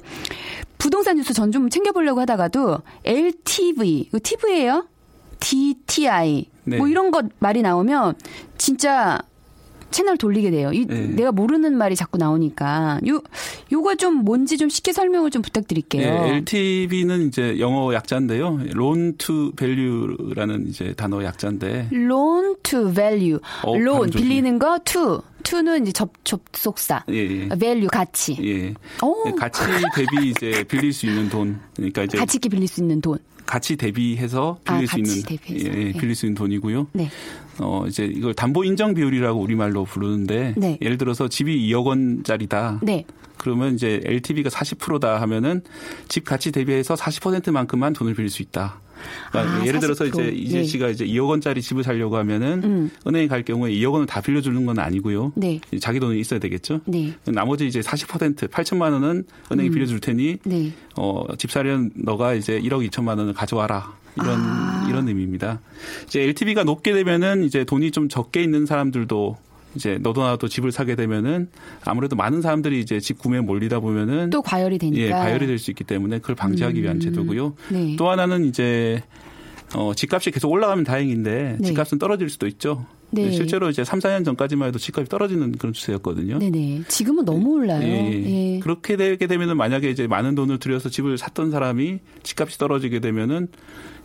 [0.82, 4.88] 부동산 뉴스 전 좀 챙겨보려고 하다가도, LTV, 이거 TV예요
[5.38, 6.48] DTI.
[6.64, 6.76] 네.
[6.76, 8.14] 뭐 이런 것 말이 나오면,
[8.58, 9.20] 진짜,
[9.92, 10.72] 채널 돌리게 돼요.
[10.72, 11.06] 이, 네.
[11.06, 13.00] 내가 모르는 말이 자꾸 나오니까.
[13.08, 13.20] 요,
[13.70, 16.02] 요거 좀 뭔지 좀 쉽게 설명을 좀 부탁드릴게요.
[16.02, 18.60] 예, LTV는 이제 영어 약자인데요.
[18.74, 23.38] loan to value라는 이제 단어 약자인데 loan to value.
[23.62, 24.10] 어, loan.
[24.10, 25.22] 빌리는 거 to.
[25.42, 27.04] to는 이제 접 접속사.
[27.10, 27.48] 예, 예.
[27.48, 28.36] value 가치.
[28.42, 28.74] 예.
[29.04, 29.34] 오.
[29.34, 29.60] 가치
[29.94, 31.58] 대비 이제 빌릴 수 있는 돈.
[31.76, 33.18] 그러니까 이제 가치 있게 빌릴 수 있는 돈.
[33.52, 35.68] 가치 대비해서 아, 빌릴 수 가치 있는 대비해서.
[35.68, 35.92] 예, 예, 네.
[35.92, 36.86] 빌릴 수 있는 돈이고요.
[36.94, 37.10] 네.
[37.60, 40.78] 어 이제 이걸 담보 인정 비율이라고 우리말로 부르는데 네.
[40.80, 42.80] 예를 들어서 집이 2억 원짜리다.
[42.82, 43.04] 네.
[43.42, 45.62] 그러면 이제 LTV가 40%다 하면은
[46.08, 48.80] 집 가치 대비해서 40%만큼만 돈을 빌릴 수 있다.
[49.30, 50.08] 그러니까 아, 예를 들어서 40%.
[50.08, 50.64] 이제 이재 네.
[50.64, 52.90] 씨가 이제 2억 원짜리 집을 살려고 하면은 음.
[53.04, 55.32] 은행에 갈 경우에 2억 원을 다 빌려주는 건 아니고요.
[55.34, 55.60] 네.
[55.80, 56.82] 자기 돈이 있어야 되겠죠.
[56.84, 57.14] 네.
[57.24, 60.72] 나머지 이제 40% 8천만 원은 은행이 빌려줄 테니 네.
[60.96, 63.92] 어, 집 사려는 너가 이제 1억 2천만 원을 가져와라.
[64.14, 64.86] 이런 아.
[64.88, 65.60] 이런 의미입니다.
[66.06, 69.36] 이제 LTV가 높게 되면은 이제 돈이 좀 적게 있는 사람들도
[69.74, 71.48] 이제 너도 나도 집을 사게 되면은
[71.84, 75.00] 아무래도 많은 사람들이 이제 집 구매에 몰리다 보면은 또 과열이 되니까.
[75.02, 77.00] 예, 가열이 될 수 있기 때문에 그걸 방지하기 위한 음.
[77.00, 77.54] 제도고요.
[77.70, 77.96] 네.
[77.96, 79.02] 또 하나는 이제
[79.74, 81.66] 어, 집값이 계속 올라가면 다행인데 네.
[81.66, 82.84] 집값은 떨어질 수도 있죠.
[83.10, 83.30] 네.
[83.30, 86.38] 실제로 이제 3, 4년 전까지만 해도 집값이 떨어지는 그런 추세였거든요.
[86.38, 86.82] 네네.
[86.88, 87.82] 지금은 너무 올라요.
[87.82, 88.54] 예, 예.
[88.54, 88.58] 예.
[88.60, 93.48] 그렇게 되게 되면은 만약에 이제 많은 돈을 들여서 집을 샀던 사람이 집값이 떨어지게 되면은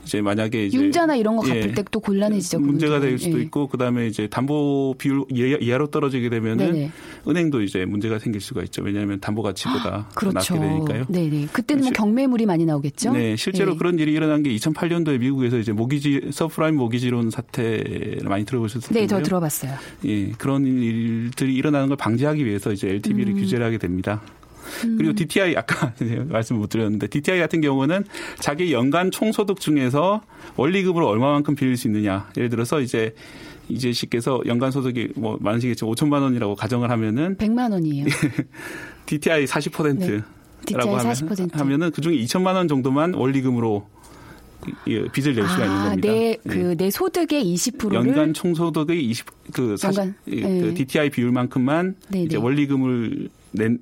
[0.08, 2.60] 이제 만약에 이제 융자나 이런 거 갚을 예, 때또 곤란해지죠.
[2.60, 3.10] 문제가 그분들은.
[3.12, 3.44] 될 수도 예.
[3.44, 6.92] 있고 그다음에 이제 담보 비율 이하- 이하로 떨어지게 되면은 네네.
[7.28, 8.82] 은행도 이제 문제가 생길 수가 있죠.
[8.84, 10.56] 왜냐하면 담보 가치보다 더 그렇죠.
[10.56, 11.06] 낮게 되니까요.
[11.10, 11.48] 네네.
[11.52, 13.12] 그때는 뭐 실- 경매물이 많이 나오겠죠.
[13.12, 13.76] 네, 실제로 예.
[13.78, 19.02] 그런 일이 일어난 게 2008년도에 미국에서 이제 mortgage subprime 모기지론 사태를 많이 들어보셨을 텐데요.
[19.04, 19.74] 네, 저 들어봤어요.
[20.06, 23.38] 예, 그런 일들이 일어나는 걸 방지하기 위해서 이제 LTV를 음.
[23.40, 24.22] 규제를 하게 됩니다.
[24.98, 25.94] 그리고 DTI 아까
[26.30, 28.06] 말씀 못 드렸는데 DTI 같은 경우는
[28.40, 30.22] 자기 연간 총소득 중에서
[30.56, 32.30] 원리금으로 얼마만큼 빌릴 수 있느냐.
[32.38, 33.14] 예를 들어서 이제
[33.70, 38.06] 이재 씨께서 연간 소득이 뭐 많으시겠지만 5천만 원이라고 가정을 하면은 100만 원이에요.
[39.06, 40.22] DTI 40%라고 네.
[40.66, 41.54] DTI 하면, 40%.
[41.54, 43.88] 하면은 그중에 2천만 원 정도만 원리금으로
[44.86, 46.08] 이 빚을 낼 수가 있는 아, 겁니다.
[46.08, 46.38] 내, 예.
[46.48, 47.94] 그, 내 소득의 20%를.
[47.94, 50.74] 연간 총소득의 20, 그, 사실, 연간, 그 네.
[50.74, 52.44] DTI 비율만큼만 네, 이제 네.
[52.44, 53.30] 원리금을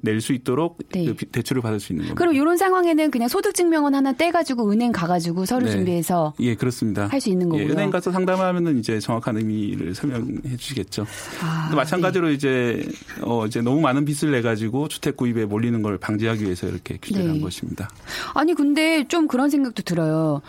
[0.01, 1.05] 낼 수 있도록 네.
[1.05, 2.17] 그 비- 대출을 받을 수 있는 겁니다.
[2.19, 5.71] 그럼 이런 상황에는 그냥 소득증명원 하나 떼가지고 은행 가가지고 서류 네.
[5.71, 7.07] 준비해서 예, 그렇습니다.
[7.07, 7.73] 할 수 있는 예, 거고요.
[7.73, 11.05] 은행 가서 상담하면은 이제 정확한 의미를 설명해 주시겠죠.
[11.41, 12.88] 아, 마찬가지로 이제
[13.21, 17.25] 어 이제 너무 많은 빚을 내 가지고 주택 구입에 몰리는 걸 방지하기 위해서 이렇게 규제를
[17.27, 17.31] 네.
[17.33, 17.89] 한 것입니다.
[18.33, 20.41] 아니 근데 좀 그런 생각도 들어요.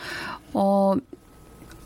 [0.52, 0.94] 어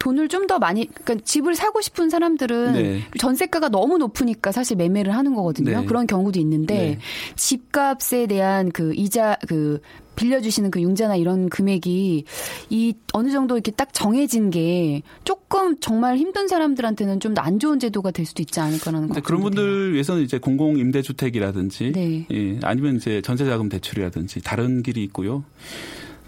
[0.01, 3.03] 돈을 좀 더 많이 그러니까 집을 사고 싶은 사람들은 네.
[3.19, 5.81] 전세가가 너무 높으니까 사실 매매를 하는 거거든요.
[5.81, 5.87] 네.
[5.87, 6.99] 그런 경우도 있는데 네.
[7.37, 9.81] 집값에 대한 그 이자 그
[10.17, 12.25] 빌려주시는 그 융자나 이런 금액이
[12.71, 18.11] 이 어느 정도 이렇게 딱 정해진 게 조금 정말 힘든 사람들한테는 좀 안 좋은 제도가
[18.11, 19.55] 될 수도 있지 않을까라는 근데 걱정도 그런.
[19.55, 22.27] 분들 위해서는 이제 공공 임대주택이라든지 네.
[22.33, 25.45] 예, 아니면 이제 전세자금 대출이라든지 다른 길이 있고요.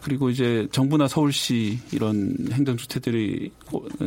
[0.02, 3.52] 그리고 이제 정부나 서울시 이런 행정주택들이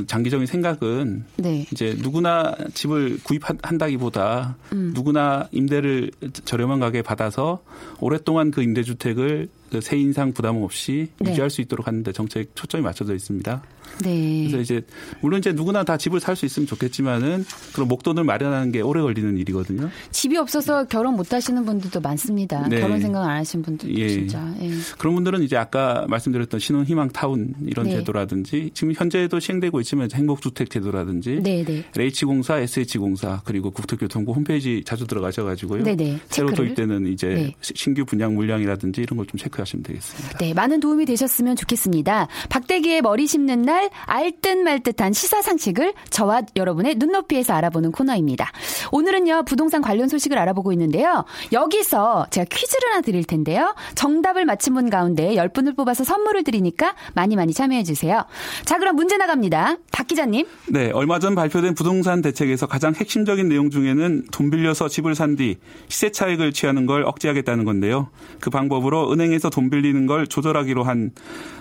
[0.08, 1.66] 장기적인 생각은 네.
[1.72, 4.92] 이제 누구나 집을 구입한다기보다 음.
[4.94, 6.12] 누구나 임대를
[6.44, 7.64] 저렴한 가격에 받아서
[8.00, 11.32] 오랫동안 그 임대주택을 그 세인상 부담 없이 네.
[11.32, 13.64] 유지할 수 있도록 하는데 정책 초점이 맞춰져 있습니다.
[14.04, 14.48] 네.
[14.50, 14.82] 그래서 이제
[15.22, 19.38] 물론 이제 누구나 다 집을 살 수 있으면 좋겠지만은 그런 목돈을 마련하는 게 오래 걸리는
[19.38, 19.90] 일이거든요.
[20.12, 22.68] 집이 없어서 결혼 못 하시는 분들도 많습니다.
[22.68, 22.82] 네.
[22.82, 24.10] 결혼 생각 안 하시는 분들도 예.
[24.10, 24.54] 진짜.
[24.62, 24.72] 예.
[24.98, 27.92] 그런 분들은 이제 아까 말씀드렸던 신혼희망 타운 이런 네.
[27.98, 31.84] 제도라든지 지금 현재도 시행되고 있지만 행복주택 제도라든지 네, 네.
[31.96, 35.84] LH공사, SH공사 그리고 국토교통부 홈페이지 자주 들어가셔가지고요.
[35.84, 36.20] 네네.
[36.30, 36.56] 새로 체크를.
[36.76, 37.56] 도입되는 이제 네.
[37.62, 40.38] 신규 분양 물량이라든지 이런 걸 좀 체크하시면 되겠습니다.
[40.38, 42.28] 네, 많은 도움이 되셨으면 좋겠습니다.
[42.50, 43.75] 박대기의 머리 심는 날
[44.06, 48.52] 알듯 말듯한 시사 상식을 저와 여러분의 눈높이에서 알아보는 코너입니다.
[48.92, 51.26] 오늘은요 부동산 관련 소식을 알아보고 있는데요.
[51.52, 53.76] 여기서 제가 퀴즈를 하나 드릴 텐데요.
[53.96, 58.26] 정답을 맞힌 분 가운데 10분을 뽑아서 선물을 드리니까 많이 많이 참여해 주세요.
[58.66, 59.78] 자, 그럼 문제 나갑니다.
[59.92, 60.46] 박 기자님.
[60.70, 65.58] 네, 얼마 전 발표된 부동산 대책에서 가장 핵심적인 내용 중에는 돈 빌려서 집을 산 뒤
[65.90, 68.08] 시세 차익을 취하는 걸 억제하겠다는 건데요.
[68.40, 71.12] 그 방법으로 은행에서 돈 빌리는 걸 조절하기로 한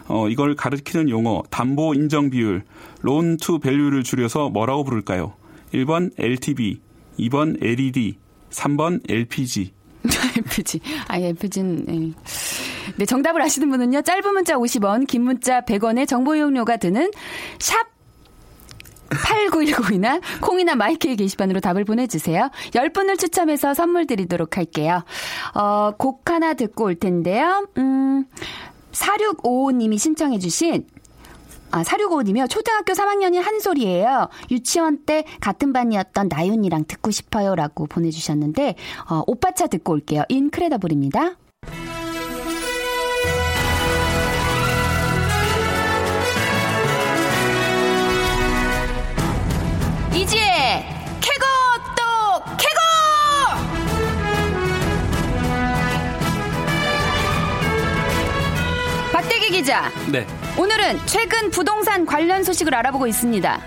[0.07, 2.65] 어, 이걸 가리키는 용어 담보 인정 비율
[3.01, 5.35] loan to value를 줄여서 뭐라고 부를까요?
[5.73, 6.81] 1번 LTV,
[7.19, 8.19] 2번 LED,
[8.51, 9.73] 3번 LPG.
[10.37, 10.81] LPG.
[11.09, 12.13] 아, LPG는, 네.
[12.97, 17.11] 네, 정답을 아시는 분은요, 짧은 문자 50원, 긴 문자 100원의 정보 이용료가 드는
[17.59, 17.95] 샵
[19.11, 22.51] 8910이나 콩이나 마이크의 게시판으로 답을 보내주세요.
[22.73, 25.05] 10분을 추첨해서 선물 드리도록 할게요.
[25.55, 27.67] 어, 곡 하나 듣고 올 텐데요.
[27.79, 28.25] 음,
[28.95, 30.87] 4655님이 신청해 주신
[31.71, 32.49] 아, 4655님이요.
[32.49, 34.29] 초등학교 3학년인 한솔이에요.
[34.53, 37.57] 유치원 때 같은 반이었던 나윤이랑 듣고 싶어요.
[37.57, 38.77] 라고 보내주셨는데,
[39.11, 40.23] 어, 오빠차 듣고 올게요.
[40.29, 41.37] 인크레더블입니다.
[50.15, 50.54] 이지혜
[59.55, 60.27] 기 기자 네,
[60.59, 63.61] 오늘은 최근 부동산 관련 소식을 알아보고 있습니다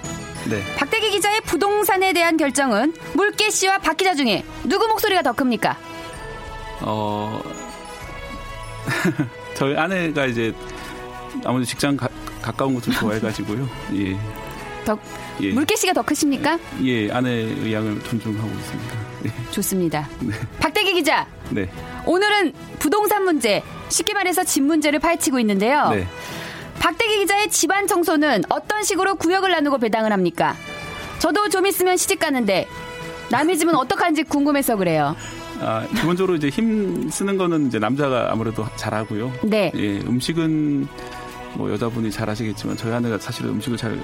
[0.49, 0.75] 네.
[0.75, 5.77] 박대기 기자의 부동산에 대한 결정은 물개 씨와 박 기자 중에 누구 목소리가 더 큽니까?
[6.81, 7.41] 어,
[9.55, 10.53] 저희 아내가 이제
[11.45, 12.09] 아무래도 직장 가,
[12.41, 13.69] 가까운 곳을 좋아해가지고요.
[13.95, 14.19] 예,
[14.87, 14.97] 더
[15.41, 15.51] 예.
[15.51, 16.57] 물개 씨가 더 크십니까?
[16.83, 18.95] 예, 아내의 의향을 존중하고 있습니다.
[19.25, 20.07] 예, 좋습니다.
[20.21, 21.69] 네, 박대기 기자 네,
[22.05, 25.89] 오늘은 부동산 문제 쉽게 말해서 집 문제를 파헤치고 있는데요.
[25.89, 26.07] 네.
[26.79, 30.55] 박대기 기자의 집안 청소는 어떤 식으로 구역을 나누고 배당을 합니까?
[31.19, 32.67] 저도 좀 있으면 시집 가는데
[33.29, 35.15] 남의 집은 어떡하는지 궁금해서 그래요.
[35.59, 39.33] 아, 기본적으로 이제 힘 쓰는 거는 이제 남자가 아무래도 잘하고요.
[39.43, 39.71] 네.
[39.75, 40.87] 예, 음식은
[41.55, 43.99] 뭐 여자분이 잘하시겠지만 저희 아내가 사실은 음식을 잘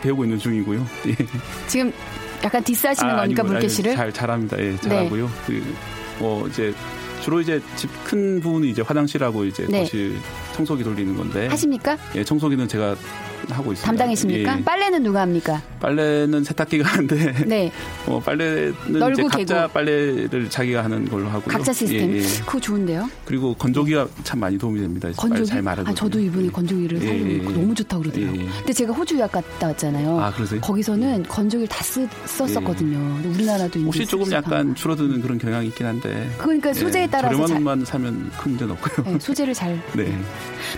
[0.00, 0.86] 배우고 있는 중이고요.
[1.08, 1.16] 예.
[1.66, 1.92] 지금
[2.44, 3.94] 약간 디스하시는 아, 겁니까 아니고, 물개 아니, 씨를?
[3.94, 4.58] 잘 잘합니다.
[4.60, 5.30] 예, 잘하고요.
[5.46, 5.74] 그,
[6.18, 6.74] 뭐 이제
[7.22, 9.80] 주로 이제 집 큰 부분이 이제 화장실하고 이제 네.
[9.80, 10.16] 거실
[10.54, 11.46] 청소기 돌리는 건데.
[11.46, 11.96] 하십니까?
[12.16, 12.96] 예, 청소기는 제가
[13.50, 13.86] 하고 있습니다.
[13.86, 14.58] 담당이십니까?
[14.58, 15.62] 예, 빨래는 누가 합니까?
[15.80, 17.72] 빨래는 세탁기가 하는데 네.
[18.06, 18.74] 뭐 빨래는
[19.12, 19.72] 이제 각자 개고.
[19.72, 21.46] 빨래를 자기가 하는 걸로 하고요.
[21.46, 22.12] 각자 시스템.
[22.12, 22.22] 예, 예.
[22.46, 23.08] 그거 좋은데요?
[23.24, 25.08] 그리고 건조기가 참 많이 도움이 됩니다.
[25.16, 25.46] 건조기?
[25.46, 25.90] 잘 마르고.
[25.90, 27.38] 아, 저도 이번에 건조기를 예, 사려고 예, 예.
[27.42, 28.40] 너무 좋다 그러더라고요.
[28.40, 28.48] 예, 예.
[28.58, 30.20] 근데 제가 호주 유학 갔다 왔잖아요.
[30.20, 30.60] 아, 그러세요?
[30.60, 33.30] 거기서는 건조기를 다 쓰, 썼었거든요.
[33.30, 36.30] 우리나라도 혹시 조금 쓸 약간 줄어드는 그런 경향이 있긴 한데.
[36.38, 39.12] 그러니까 소재에 예, 따라서 저렴한 자- 것만 사면 큰 문제는 없고요.
[39.12, 39.80] 네, 소재를 잘.
[39.94, 40.16] 네.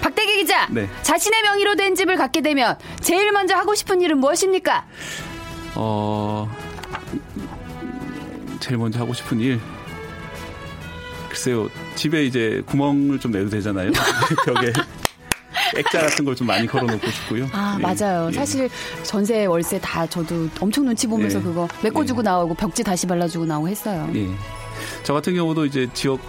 [0.01, 0.89] 박대 기 기자, 네.
[1.03, 4.85] 자신의 명의로 된 집을 갖게 되면 제일 먼저 하고 싶은 일은 무엇입니까?
[5.77, 6.51] 어,
[8.61, 9.61] 제일 먼저 하고 싶은 일.
[11.29, 13.91] 글쎄요, 집에 이제 구멍을 좀 내도 되잖아요.
[14.45, 14.73] 벽에.
[15.77, 17.49] 액자 같은 걸 좀 많이 걸어놓고 싶고요.
[17.53, 18.29] 아 예, 맞아요.
[18.29, 18.33] 예.
[18.35, 18.69] 사실
[19.03, 21.43] 전세 월세 다 저도 엄청 눈치 보면서 예.
[21.43, 22.23] 그거 메꿔주고 예.
[22.23, 24.09] 나오고 벽지 다시 발라주고 나오고 했어요.
[24.15, 24.29] 예.
[25.05, 26.21] 저 같은 경우도 이제 지역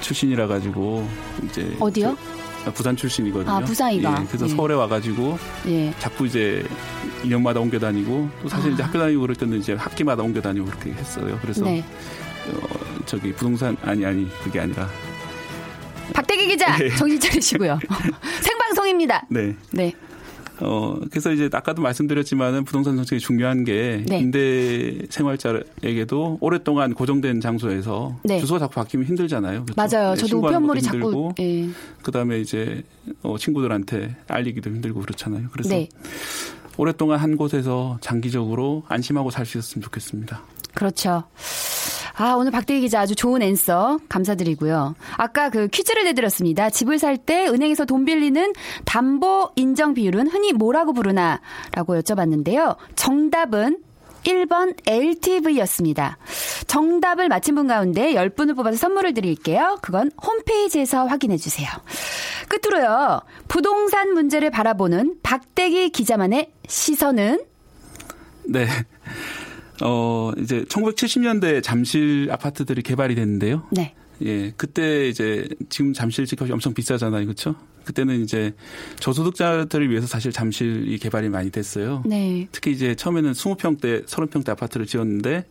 [0.00, 1.08] 출신이라 가지고
[1.44, 2.16] 이제 어디요?
[2.64, 3.50] 저- 아, 부산 출신이거든요.
[3.52, 4.18] 아, 부산이가.
[4.22, 4.48] 예, 그래서 예.
[4.50, 5.92] 서울에 와가지고 예.
[5.98, 6.64] 자꾸 이제
[7.22, 8.74] 2년마다 옮겨 다니고 또 사실 아.
[8.74, 11.38] 이제 학교 다니고 그럴 때는 이제 학기마다 옮겨 다니고 그렇게 했어요.
[11.42, 11.84] 그래서 네.
[12.48, 12.66] 어,
[13.06, 14.88] 저기 부동산 아니 아니 그게 아니라
[16.14, 16.88] 박대기 기자 예.
[16.90, 17.78] 정신 차리시고요.
[18.42, 19.26] 생방송입니다.
[19.28, 19.54] 네.
[19.70, 19.92] 네.
[20.64, 24.18] 어, 그래서 이제 아까도 말씀드렸지만은 부동산 정책이 중요한 게 네.
[24.20, 28.38] 임대 생활자에게도 오랫동안 고정된 장소에서 네.
[28.38, 29.64] 주소가 자꾸 바뀌면 힘들잖아요.
[29.64, 29.74] 그렇죠?
[29.96, 30.14] 맞아요.
[30.14, 31.68] 네, 저도 우편물이 자꾸 예.
[32.02, 32.82] 그다음에 이제
[33.22, 35.48] 어, 친구들한테 알리기도 힘들고 그렇잖아요.
[35.52, 35.88] 그래서 네.
[36.76, 40.42] 오랫동안 한 곳에서 장기적으로 안심하고 살 수 있었으면 좋겠습니다.
[40.74, 41.24] 그렇죠.
[42.22, 44.94] 아, 오늘 박대기 기자 아주 좋은 앤서 감사드리고요.
[45.16, 46.70] 아까 그 퀴즈를 내드렸습니다.
[46.70, 48.52] 집을 살 때 은행에서 돈 빌리는
[48.84, 51.40] 담보 인정 비율은 흔히 뭐라고 부르나?
[51.72, 52.76] 라고 여쭤봤는데요.
[52.94, 53.78] 정답은
[54.22, 56.16] 1번 LTV였습니다.
[56.68, 59.78] 정답을 맞힌 분 가운데 10분을 뽑아서 선물을 드릴게요.
[59.82, 61.68] 그건 홈페이지에서 확인해 주세요.
[62.48, 63.20] 끝으로요.
[63.48, 67.40] 부동산 문제를 바라보는 박대기 기자만의 시선은
[68.44, 68.68] 네.
[69.82, 73.66] 어, 이제 1970년대 잠실 아파트들이 개발이 됐는데요.
[73.70, 73.94] 네.
[74.22, 77.56] 예, 그때 이제 지금 잠실 집값이 엄청 비싸잖아요, 그렇죠?
[77.84, 78.54] 그때는 이제
[79.00, 82.02] 저소득자들을 위해서 사실 잠실이 개발이 많이 됐어요.
[82.06, 82.48] 네.
[82.52, 85.44] 특히 이제 처음에는 20평대, 30평대 아파트를 지었는데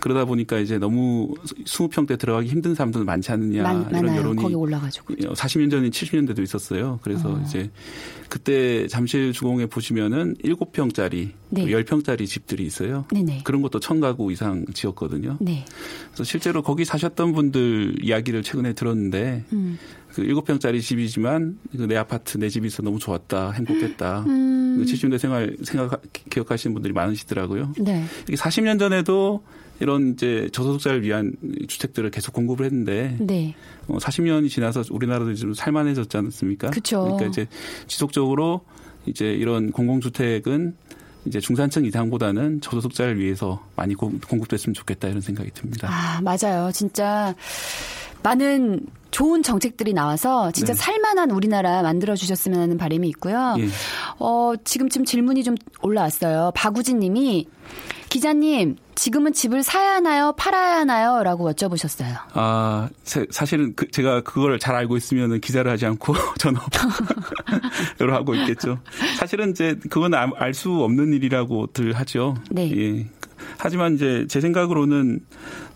[0.00, 4.18] 그러다 보니까 이제 너무 20평대 들어가기 힘든 사람들은 많지 않느냐 많, 이런 많아요.
[4.20, 5.14] 여론이 거기 올라가지고.
[5.14, 7.00] 40년 전인 70년대도 있었어요.
[7.02, 7.42] 그래서 어.
[7.44, 7.70] 이제
[8.28, 11.66] 그때 잠실 주공에 보시면은 7평짜리, 네.
[11.66, 13.06] 10평짜리 집들이 있어요.
[13.12, 13.40] 네네.
[13.44, 15.38] 그런 것도 천 가구 이상 지었거든요.
[15.40, 15.64] 네.
[16.08, 19.78] 그래서 실제로 거기 사셨던 분들 이야기를 최근에 들었는데 음.
[20.18, 24.24] 그 7평짜리 집이지만 그내 아파트 내 집이 있어 너무 좋았다 행복했다.
[24.26, 24.84] 음.
[24.84, 27.72] 70년대 생활 생각 기억하시는 분들이 많으시더라고요.
[27.78, 28.04] 네.
[28.26, 29.42] 이게 40년 전에도
[29.80, 31.32] 이런 이제 저소득자를 위한
[31.68, 33.54] 주택들을 계속 공급을 했는데 네.
[33.86, 36.70] 어, 40년이 지나서 우리나라도 좀 살만해졌지 않습니까?
[36.70, 37.02] 그쵸.
[37.02, 37.46] 그러니까 이제
[37.86, 38.62] 지속적으로
[39.06, 40.74] 이제 이런 공공주택은
[41.26, 45.88] 이제 중산층 이상보다는 저소득자를 위해서 많이 공- 공급됐으면 좋겠다 이런 생각이 듭니다.
[45.90, 46.70] 아, 맞아요.
[46.72, 47.34] 진짜
[48.22, 50.78] 많은 좋은 정책들이 나와서 진짜 네.
[50.78, 53.54] 살만한 우리나라 만들어 주셨으면 하는 바람이 있고요.
[53.58, 53.68] 예.
[54.18, 56.52] 어, 지금 좀 질문이 좀 올라왔어요.
[56.54, 57.48] 박우진 님이
[58.10, 60.32] 기자님, 지금은 집을 사야 하나요?
[60.36, 61.22] 팔아야 하나요?
[61.22, 62.16] 라고 여쭤보셨어요.
[62.32, 68.78] 아, 사- 사실은 그- 제가 그걸 잘 알고 있으면 기자를 하지 않고 전업으로 하고 있겠죠.
[69.18, 72.36] 사실은 이제 그건 알 수 없는 일이라고들 하죠.
[72.50, 72.70] 네.
[72.76, 73.06] 예.
[73.58, 75.20] 하지만 이제 제 생각으로는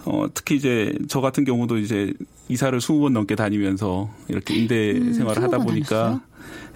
[0.07, 2.13] 어, 특히 이제 저 같은 경우도 이제
[2.53, 6.21] 이사를 20번 넘게 다니면서 이렇게 임대 음, 생활을 하다 20번 보니까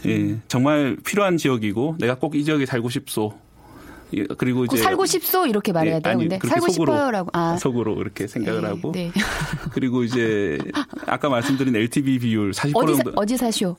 [0.06, 3.32] 예, 정말 필요한 지역이고 내가 꼭 이 지역에 살고 싶소.
[4.14, 5.46] 예, 그리고 꼭 이제 살고 싶소?
[5.46, 6.12] 이렇게 말해야 예, 돼요.
[6.12, 7.30] 아니, 근데 그렇게 살고 속으로, 싶어요라고.
[7.32, 7.56] 아.
[7.56, 9.10] 속으로 이렇게 생각을 네, 하고 네.
[9.72, 10.58] 그리고 이제
[11.06, 13.20] 아까 말씀드린 LTV 비율 40% 어디, 사, 정도.
[13.20, 13.76] 어디 사쇼?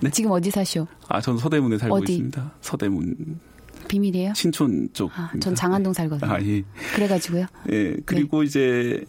[0.00, 0.10] 네?
[0.10, 0.86] 지금 어디 사쇼?
[1.08, 2.12] 아, 저는 서대문에 살고 어디?
[2.14, 2.52] 있습니다.
[2.60, 3.38] 서대문
[3.86, 4.32] 비밀이에요?
[4.34, 5.10] 신촌 쪽.
[5.14, 6.30] 아, 전 장안동 살거든요.
[6.32, 6.62] 아, 예.
[6.94, 7.46] 그래가지고요.
[7.70, 7.96] 예.
[8.06, 9.04] 그리고 이제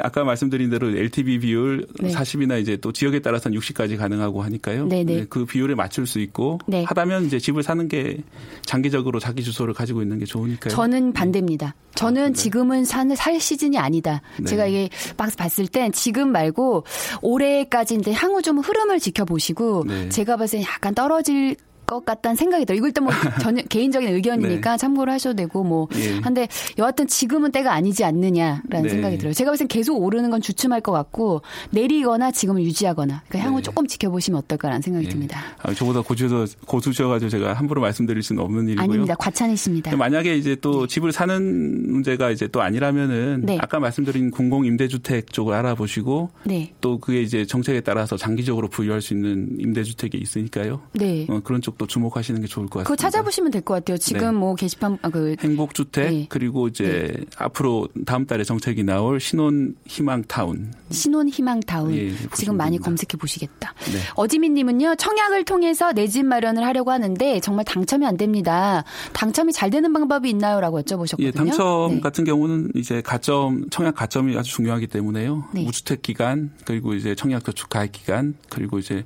[0.00, 2.12] 아까 말씀드린 대로 LTV 비율 네.
[2.12, 4.86] 40이나 이제 또 지역에 따라서는 60까지 가능하고 하니까요.
[4.86, 5.12] 네네.
[5.14, 6.84] 예, 그 비율에 맞출 수 있고 네.
[6.84, 8.18] 하다면 이제 집을 사는 게
[8.64, 10.72] 장기적으로 자기 주소를 가지고 있는 게 좋으니까요.
[10.72, 11.74] 저는 반대입니다.
[11.94, 12.32] 저는 그래요?
[12.34, 14.22] 지금은 산, 살 시즌이 아니다.
[14.38, 14.44] 네.
[14.44, 16.84] 제가 이게 막 봤을 땐 지금 말고
[17.20, 20.08] 올해까지 이제 향후 좀 흐름을 지켜보시고 네.
[20.08, 21.56] 제가 봤을 때 약간 떨어질
[21.92, 22.78] 것 같다는 생각이 들어요.
[22.78, 26.16] 이거 일단 뭐 전, 개인적인 의견이니까 참고를 하셔도 되고 뭐 네.
[26.16, 26.18] 예.
[26.20, 28.88] 한데 여하튼 지금은 때가 아니지 않느냐라는 네.
[28.88, 29.32] 생각이 들어요.
[29.32, 33.62] 제가 봤을 땐 계속 오르는 건 주춤할 것 같고 내리거나 지금을 유지하거나 그러니까 향후 네.
[33.62, 35.10] 조금 지켜보시면 어떨까라는 생각이 예.
[35.10, 35.40] 듭니다.
[35.62, 38.84] 아, 저보다 고수셔, 고수셔가지고 제가 함부로 말씀드릴 수는 없는 일이고요.
[38.84, 39.14] 아닙니다.
[39.14, 39.96] 과찬이십니다.
[39.96, 43.58] 만약에 이제 또 집을 사는 문제가 이제 또 아니라면은 네.
[43.60, 46.72] 아까 말씀드린 공공 임대주택 쪽을 알아보시고 네.
[46.80, 50.80] 또 그게 이제 정책에 따라서 장기적으로 부여할 수 있는 임대주택이 있으니까요.
[50.94, 51.26] 네.
[51.28, 52.88] 어, 그런 쪽도 주목하시는 게 좋을 것 같습니다.
[52.88, 53.96] 그거 찾아보시면 될 것 같아요.
[53.98, 54.32] 지금 네.
[54.32, 56.26] 뭐 게시판 아, 그 행복주택 네.
[56.28, 60.72] 그리고 이제 앞으로 다음 달에 정책이 나올 신혼 희망 타운.
[60.90, 62.84] 신혼 희망 타운 예, 지금 보시면 많이 됩니다.
[62.84, 63.74] 검색해 보시겠다.
[63.92, 63.98] 네.
[64.14, 68.84] 어지민 님은요 청약을 통해서 내 집 마련을 하려고 하는데 정말 당첨이 안 됩니다.
[69.14, 71.22] 당첨이 잘 되는 방법이 있나요?라고 여쭤보셨거든요.
[71.22, 72.00] 예, 당첨 네.
[72.00, 75.44] 같은 경우는 이제 가점, 청약 가점이 아주 중요하기 때문에요.
[75.54, 75.62] 네.
[75.62, 79.04] 무주택 기간, 그리고 이제 청약 저축 가입 기간, 그리고 이제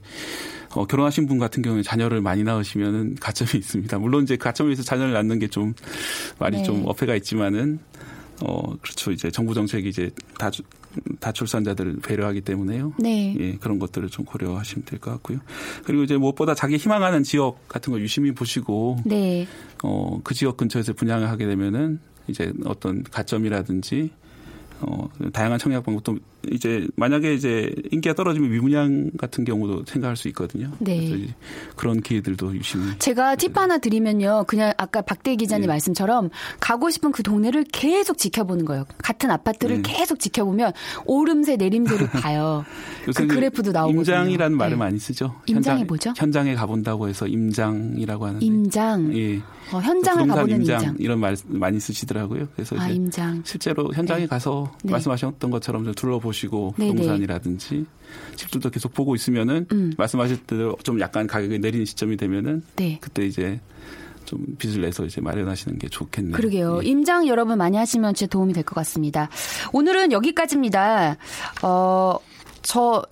[0.77, 3.99] 어, 결혼하신 분 같은 경우에 자녀를 많이 낳으시면은 가점이 있습니다.
[3.99, 5.75] 물론 이제 가점에서 자녀를 낳는 게 좀
[6.39, 6.63] 말이 네.
[6.65, 7.79] 좀 어폐가 있지만은
[8.43, 9.13] 어, 그렇죠.
[9.13, 10.63] 이제 정부 정책이 이제 다주,
[11.21, 12.93] 다출산자들을 배려하기 때문에요.
[12.99, 13.35] 네.
[13.39, 15.39] 예, 그런 것들을 좀 고려하시면 될 것 같고요.
[15.85, 19.47] 그리고 이제 무엇보다 자기 희망하는 지역 같은 거 유심히 보시고 네.
[19.83, 24.11] 어, 그 지역 근처에서 분양을 하게 되면은 이제 어떤 가점이라든지
[24.81, 26.19] 어, 다양한 청약 방법도
[26.51, 30.71] 이제 만약에 이제 인기가 떨어지면 미분양 같은 경우도 생각할 수 있거든요.
[30.79, 31.35] 네.
[31.77, 34.45] 그런 기회들도 유심히 제가 팁 하나 드리면요.
[34.47, 35.67] 그냥 아까 박대 기자님 네.
[35.69, 36.31] 말씀처럼
[36.61, 38.85] 가고 싶은 그 동네를 계속 지켜보는 거예요.
[38.99, 39.95] 같은 아파트를 네.
[39.95, 40.73] 계속 지켜보면
[41.07, 42.65] 오름세 내림세를 봐요.
[43.15, 44.01] 그 그래프도 나오거든요.
[44.01, 44.77] 임장이라는 말을 네.
[44.77, 45.35] 많이 쓰죠.
[45.47, 46.13] 임장이 현장, 뭐죠?
[46.17, 48.45] 현장에 가본다고 해서 임장이라고 하는데.
[48.45, 49.17] 임장.
[49.17, 49.39] 예.
[49.73, 50.97] 어, 현장을 부동산 가보는 임장, 임장.
[50.99, 52.49] 이런 말 많이 쓰시더라고요.
[52.55, 53.43] 그래서 아, 임장.
[53.45, 54.27] 실제로 현장에 네.
[54.27, 54.93] 가서 네.
[54.93, 57.87] 말씀하셨던 것처럼 좀 둘러보시 고 네, 부동산이라든지
[58.37, 59.93] 집들도 계속 보고 있으면은 음.
[59.97, 62.99] 말씀하실 대로 좀 약간 가격이 내리는 시점이 되면은 네.
[63.01, 63.59] 그때 이제
[64.27, 66.37] 좀 빚을 내서 이제 마련하시는 게 좋겠네요.
[66.37, 66.81] 그러게요.
[66.83, 66.87] 예.
[66.89, 69.29] 임장 여러분 많이 하시면 진짜 도움이 될 것 같습니다.
[69.73, 71.17] 오늘은 여기까지입니다.
[71.63, 72.19] 어,
[72.63, 73.03] 저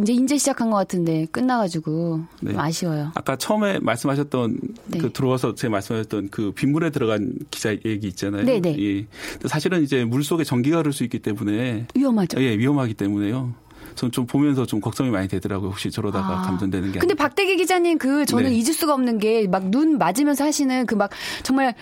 [0.00, 2.52] 이제 인제 시작한 것 같은데 끝나가지고 네.
[2.52, 3.12] 좀 아쉬워요.
[3.14, 4.98] 아까 처음에 말씀하셨던 네.
[4.98, 8.44] 그 들어와서 제가 말씀하셨던 그 빗물에 들어간 기자 얘기 있잖아요.
[8.44, 8.76] 네, 네.
[8.78, 9.06] 예.
[9.46, 12.40] 사실은 이제 물 속에 전기가 흐를 수 있기 때문에 위험하죠.
[12.42, 13.52] 예, 위험하기 때문에요.
[13.94, 15.70] 저는 좀 보면서 좀 걱정이 많이 되더라고요.
[15.70, 16.42] 혹시 저러다가 아.
[16.42, 17.24] 감전되는 게 근데 아닐까.
[17.28, 18.56] 박대기 기자님 그 저는 네.
[18.56, 21.10] 잊을 수가 없는 게 막 눈 맞으면서 하시는 그 막
[21.44, 21.74] 정말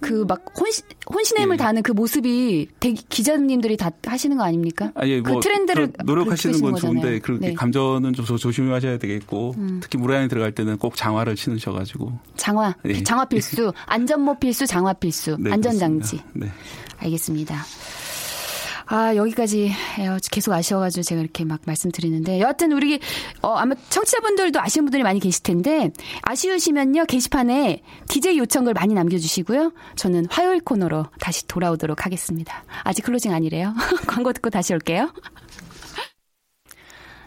[0.00, 1.58] 그 막 혼신, 혼신의 힘을 네.
[1.58, 4.92] 다하는 그 모습이 되게 기자님들이 다 하시는 거 아닙니까?
[4.94, 7.00] 아니, 그뭐 트렌드를 노력하시는 건 거잖아요.
[7.00, 7.52] 좋은데 그렇게 네.
[7.52, 7.56] 음.
[7.56, 13.02] 감전은 좀 조- 조심하셔야 되겠고 특히 물 안에 들어갈 때는 꼭 장화를 신으셔가지고 장화, 네.
[13.02, 16.20] 장화 필수, 안전모 필수, 장화 필수, 네, 안전장치.
[16.34, 16.48] 네.
[16.98, 17.56] 알겠습니다.
[18.90, 19.68] 아, 여기까지
[19.98, 20.16] 해요.
[20.30, 22.40] 계속 아쉬워가지고 제가 이렇게 막 말씀드리는데.
[22.40, 22.98] 여하튼 우리,
[23.42, 25.90] 어, 아마 청취자분들도 아시는 분들이 많이 계실 텐데,
[26.22, 29.72] 아쉬우시면요, 게시판에 DJ 요청글 많이 남겨주시고요.
[29.96, 32.64] 저는 화요일 코너로 다시 돌아오도록 하겠습니다.
[32.82, 33.74] 아직 클로징 아니래요.
[34.08, 35.12] 광고 듣고 다시 올게요.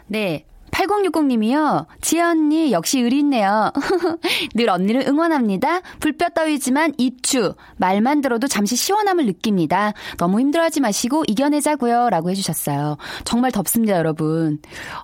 [0.08, 0.44] 네.
[0.86, 1.86] 8060님이요.
[2.00, 3.72] 지혜 언니 역시 의리 있네요.
[4.54, 5.80] 늘 언니를 응원합니다.
[6.00, 7.54] 불볕 더위지만 입추.
[7.76, 9.92] 말만 들어도 잠시 시원함을 느낍니다.
[10.18, 12.10] 너무 힘들어하지 마시고 이겨내자고요.
[12.10, 12.96] 라고 해주셨어요.
[13.24, 14.58] 정말 덥습니다, 여러분.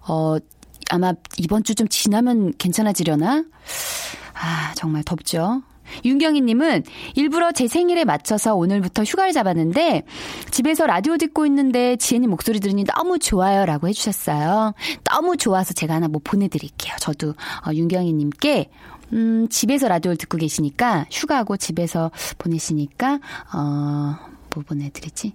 [0.06, 0.36] 어,
[0.90, 3.44] 아마 이번 주 좀 지나면 괜찮아지려나?
[4.34, 5.62] 아, 정말 덥죠.
[6.04, 6.84] 윤경희님은
[7.14, 10.02] 일부러 제 생일에 맞춰서 오늘부터 휴가를 잡았는데
[10.50, 14.74] 집에서 라디오 듣고 있는데 지혜님 목소리 들으니 너무 좋아요 라고 해주셨어요.
[15.04, 16.94] 너무 좋아서 제가 하나 뭐 보내드릴게요.
[17.00, 17.30] 저도
[17.66, 18.70] 어, 윤경희님께
[19.12, 23.20] 음, 집에서 라디오를 듣고 계시니까 휴가하고 집에서 보내시니까
[23.54, 24.16] 어,
[24.54, 25.32] 뭐 보내드리지?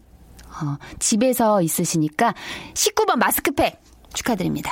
[0.62, 2.34] 어, 집에서 있으시니까
[2.74, 3.82] 19번 마스크팩
[4.14, 4.72] 축하드립니다.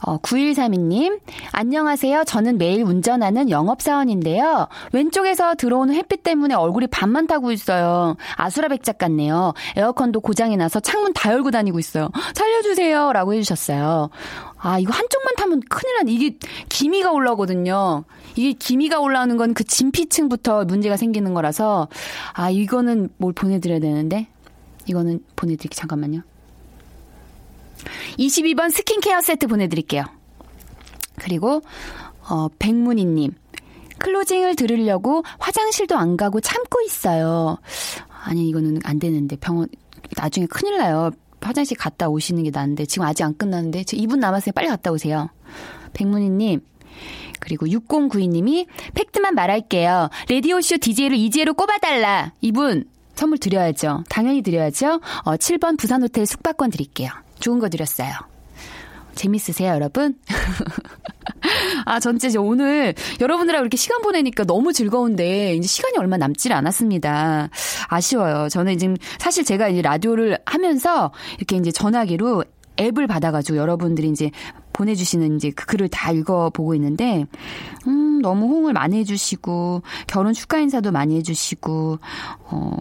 [0.00, 1.18] 어, 9132님,
[1.52, 2.24] 안녕하세요.
[2.24, 4.68] 저는 매일 운전하는 영업사원인데요.
[4.92, 8.16] 왼쪽에서 들어오는 햇빛 때문에 얼굴이 반만 타고 있어요.
[8.36, 9.54] 아수라백작 같네요.
[9.76, 12.10] 에어컨도 고장이 나서 창문 다 열고 다니고 있어요.
[12.34, 13.12] 살려주세요.
[13.12, 14.10] 라고 해주셨어요.
[14.58, 16.36] 아, 이거 한쪽만 타면 큰일 난, 이게
[16.68, 18.04] 기미가 올라오거든요.
[18.36, 21.88] 이게 기미가 올라오는 건 그 진피층부터 문제가 생기는 거라서,
[22.34, 24.28] 아, 이거는 뭘 보내드려야 되는데?
[24.86, 25.76] 이거는 보내드릴게요.
[25.76, 26.20] 잠깐만요.
[28.18, 30.04] 22번 스킨케어 세트 보내드릴게요.
[31.16, 31.62] 그리고
[32.28, 33.32] 어, 백문희님
[33.98, 37.58] 클로징을 들으려고 화장실도 안 가고 참고 있어요.
[38.24, 39.68] 아니 이거는 안 되는데 병원
[40.16, 41.10] 나중에 큰일 나요.
[41.40, 45.30] 화장실 갔다 오시는 게 나은데 지금 아직 안 끝났는데 지금 2분 남았으니 빨리 갔다 오세요.
[45.94, 46.60] 백문희님
[47.40, 50.10] 그리고 6092님이 팩트만 말할게요.
[50.28, 52.32] 라디오쇼 DJ를 이지혜로 꼽아달라.
[52.40, 54.04] 이분 선물 드려야죠.
[54.08, 55.00] 당연히 드려야죠.
[55.24, 57.10] 어, 7번 부산호텔 숙박권 드릴게요.
[57.40, 58.12] 좋은 거 드렸어요.
[59.14, 60.16] 재밌으세요, 여러분?
[61.84, 67.50] 아, 전 진짜 오늘 여러분들하고 이렇게 시간 보내니까 너무 즐거운데 이제 시간이 얼마 남질 않았습니다.
[67.88, 68.48] 아쉬워요.
[68.48, 72.44] 저는 지금 사실 제가 이제 라디오를 하면서 이렇게 이제 전화기로
[72.80, 74.30] 앱을 받아가지고 여러분들이 이제
[74.72, 77.26] 보내주시는 이제 그 글을 다 읽어보고 있는데,
[77.88, 81.98] 음, 너무 호응을 많이 해주시고, 결혼 축하 인사도 많이 해주시고,
[82.44, 82.76] 어,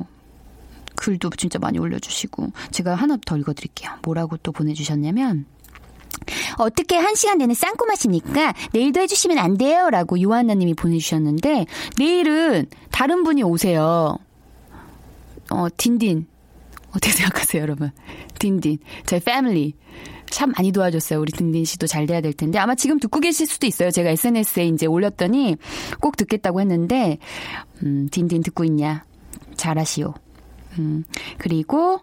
[0.98, 3.92] 글도 진짜 많이 올려주시고, 제가 하나 더 읽어드릴게요.
[4.04, 5.46] 뭐라고 또 보내주셨냐면,
[6.58, 9.90] 어떻게 한 시간 내내 쌍꼬마시니까 내일도 해주시면 안 돼요?
[9.90, 11.66] 라고 요한나님이 보내주셨는데,
[11.98, 14.18] 내일은 다른 분이 오세요.
[15.50, 16.28] 어, 딘딘.
[16.90, 17.92] 어떻게 생각하세요, 여러분?
[18.40, 18.80] 딘딘.
[19.06, 19.74] 저희 패밀리.
[20.30, 21.22] 참 많이 도와줬어요.
[21.22, 22.60] 우리 딘딘 씨도 잘 돼야 될 텐데.
[22.60, 23.92] 아마 지금 듣고 계실 수도 있어요.
[23.92, 25.56] 제가 SNS에 이제 올렸더니
[26.02, 27.18] 꼭 듣겠다고 했는데,
[27.84, 29.06] 음, 딘딘 듣고 있냐?
[29.56, 30.14] 잘하시오.
[30.80, 31.04] 음,
[31.38, 32.02] 그리고,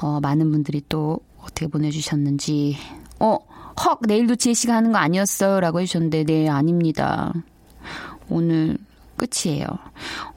[0.00, 2.76] 어, 많은 분들이 또 어떻게 보내주셨는지,
[3.20, 3.38] 어,
[3.84, 5.60] 헉, 내일도 씨가 하는 거 아니었어요?
[5.60, 7.32] 라고 해주셨는데, 네, 아닙니다.
[8.28, 8.78] 오늘
[9.16, 9.66] 끝이에요.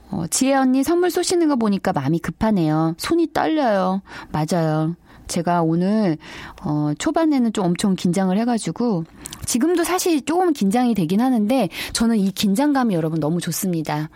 [0.09, 2.95] 어, 지혜 언니 선물 쏘시는 거 보니까 마음이 급하네요.
[2.97, 4.01] 손이 떨려요.
[4.31, 4.95] 맞아요.
[5.27, 6.17] 제가 오늘
[6.63, 9.03] 어 초반에는 좀 엄청 긴장을 해가지고
[9.47, 14.09] 지금도 사실 조금 긴장이 되긴 하는데 저는 이 긴장감이 여러분 너무 좋습니다.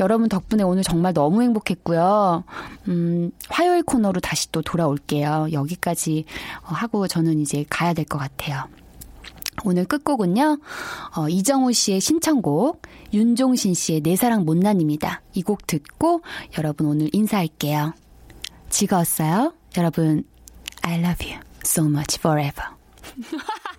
[0.00, 2.44] 여러분 덕분에 오늘 정말 너무 행복했고요.
[2.88, 5.48] 음, 화요일 코너로 다시 또 돌아올게요.
[5.52, 6.24] 여기까지
[6.62, 8.64] 어, 하고 저는 이제 가야 될 것 같아요.
[9.64, 10.58] 오늘 끝곡은요,
[11.16, 12.80] 어, 이정호 씨의 신청곡,
[13.12, 15.20] 윤종신 씨의 내 사랑 못난입니다.
[15.34, 16.22] 이 곡 듣고
[16.56, 17.92] 여러분 오늘 인사할게요.
[18.70, 19.52] 즐거웠어요?
[19.76, 20.24] 여러분,
[20.82, 22.70] I love you so much forever.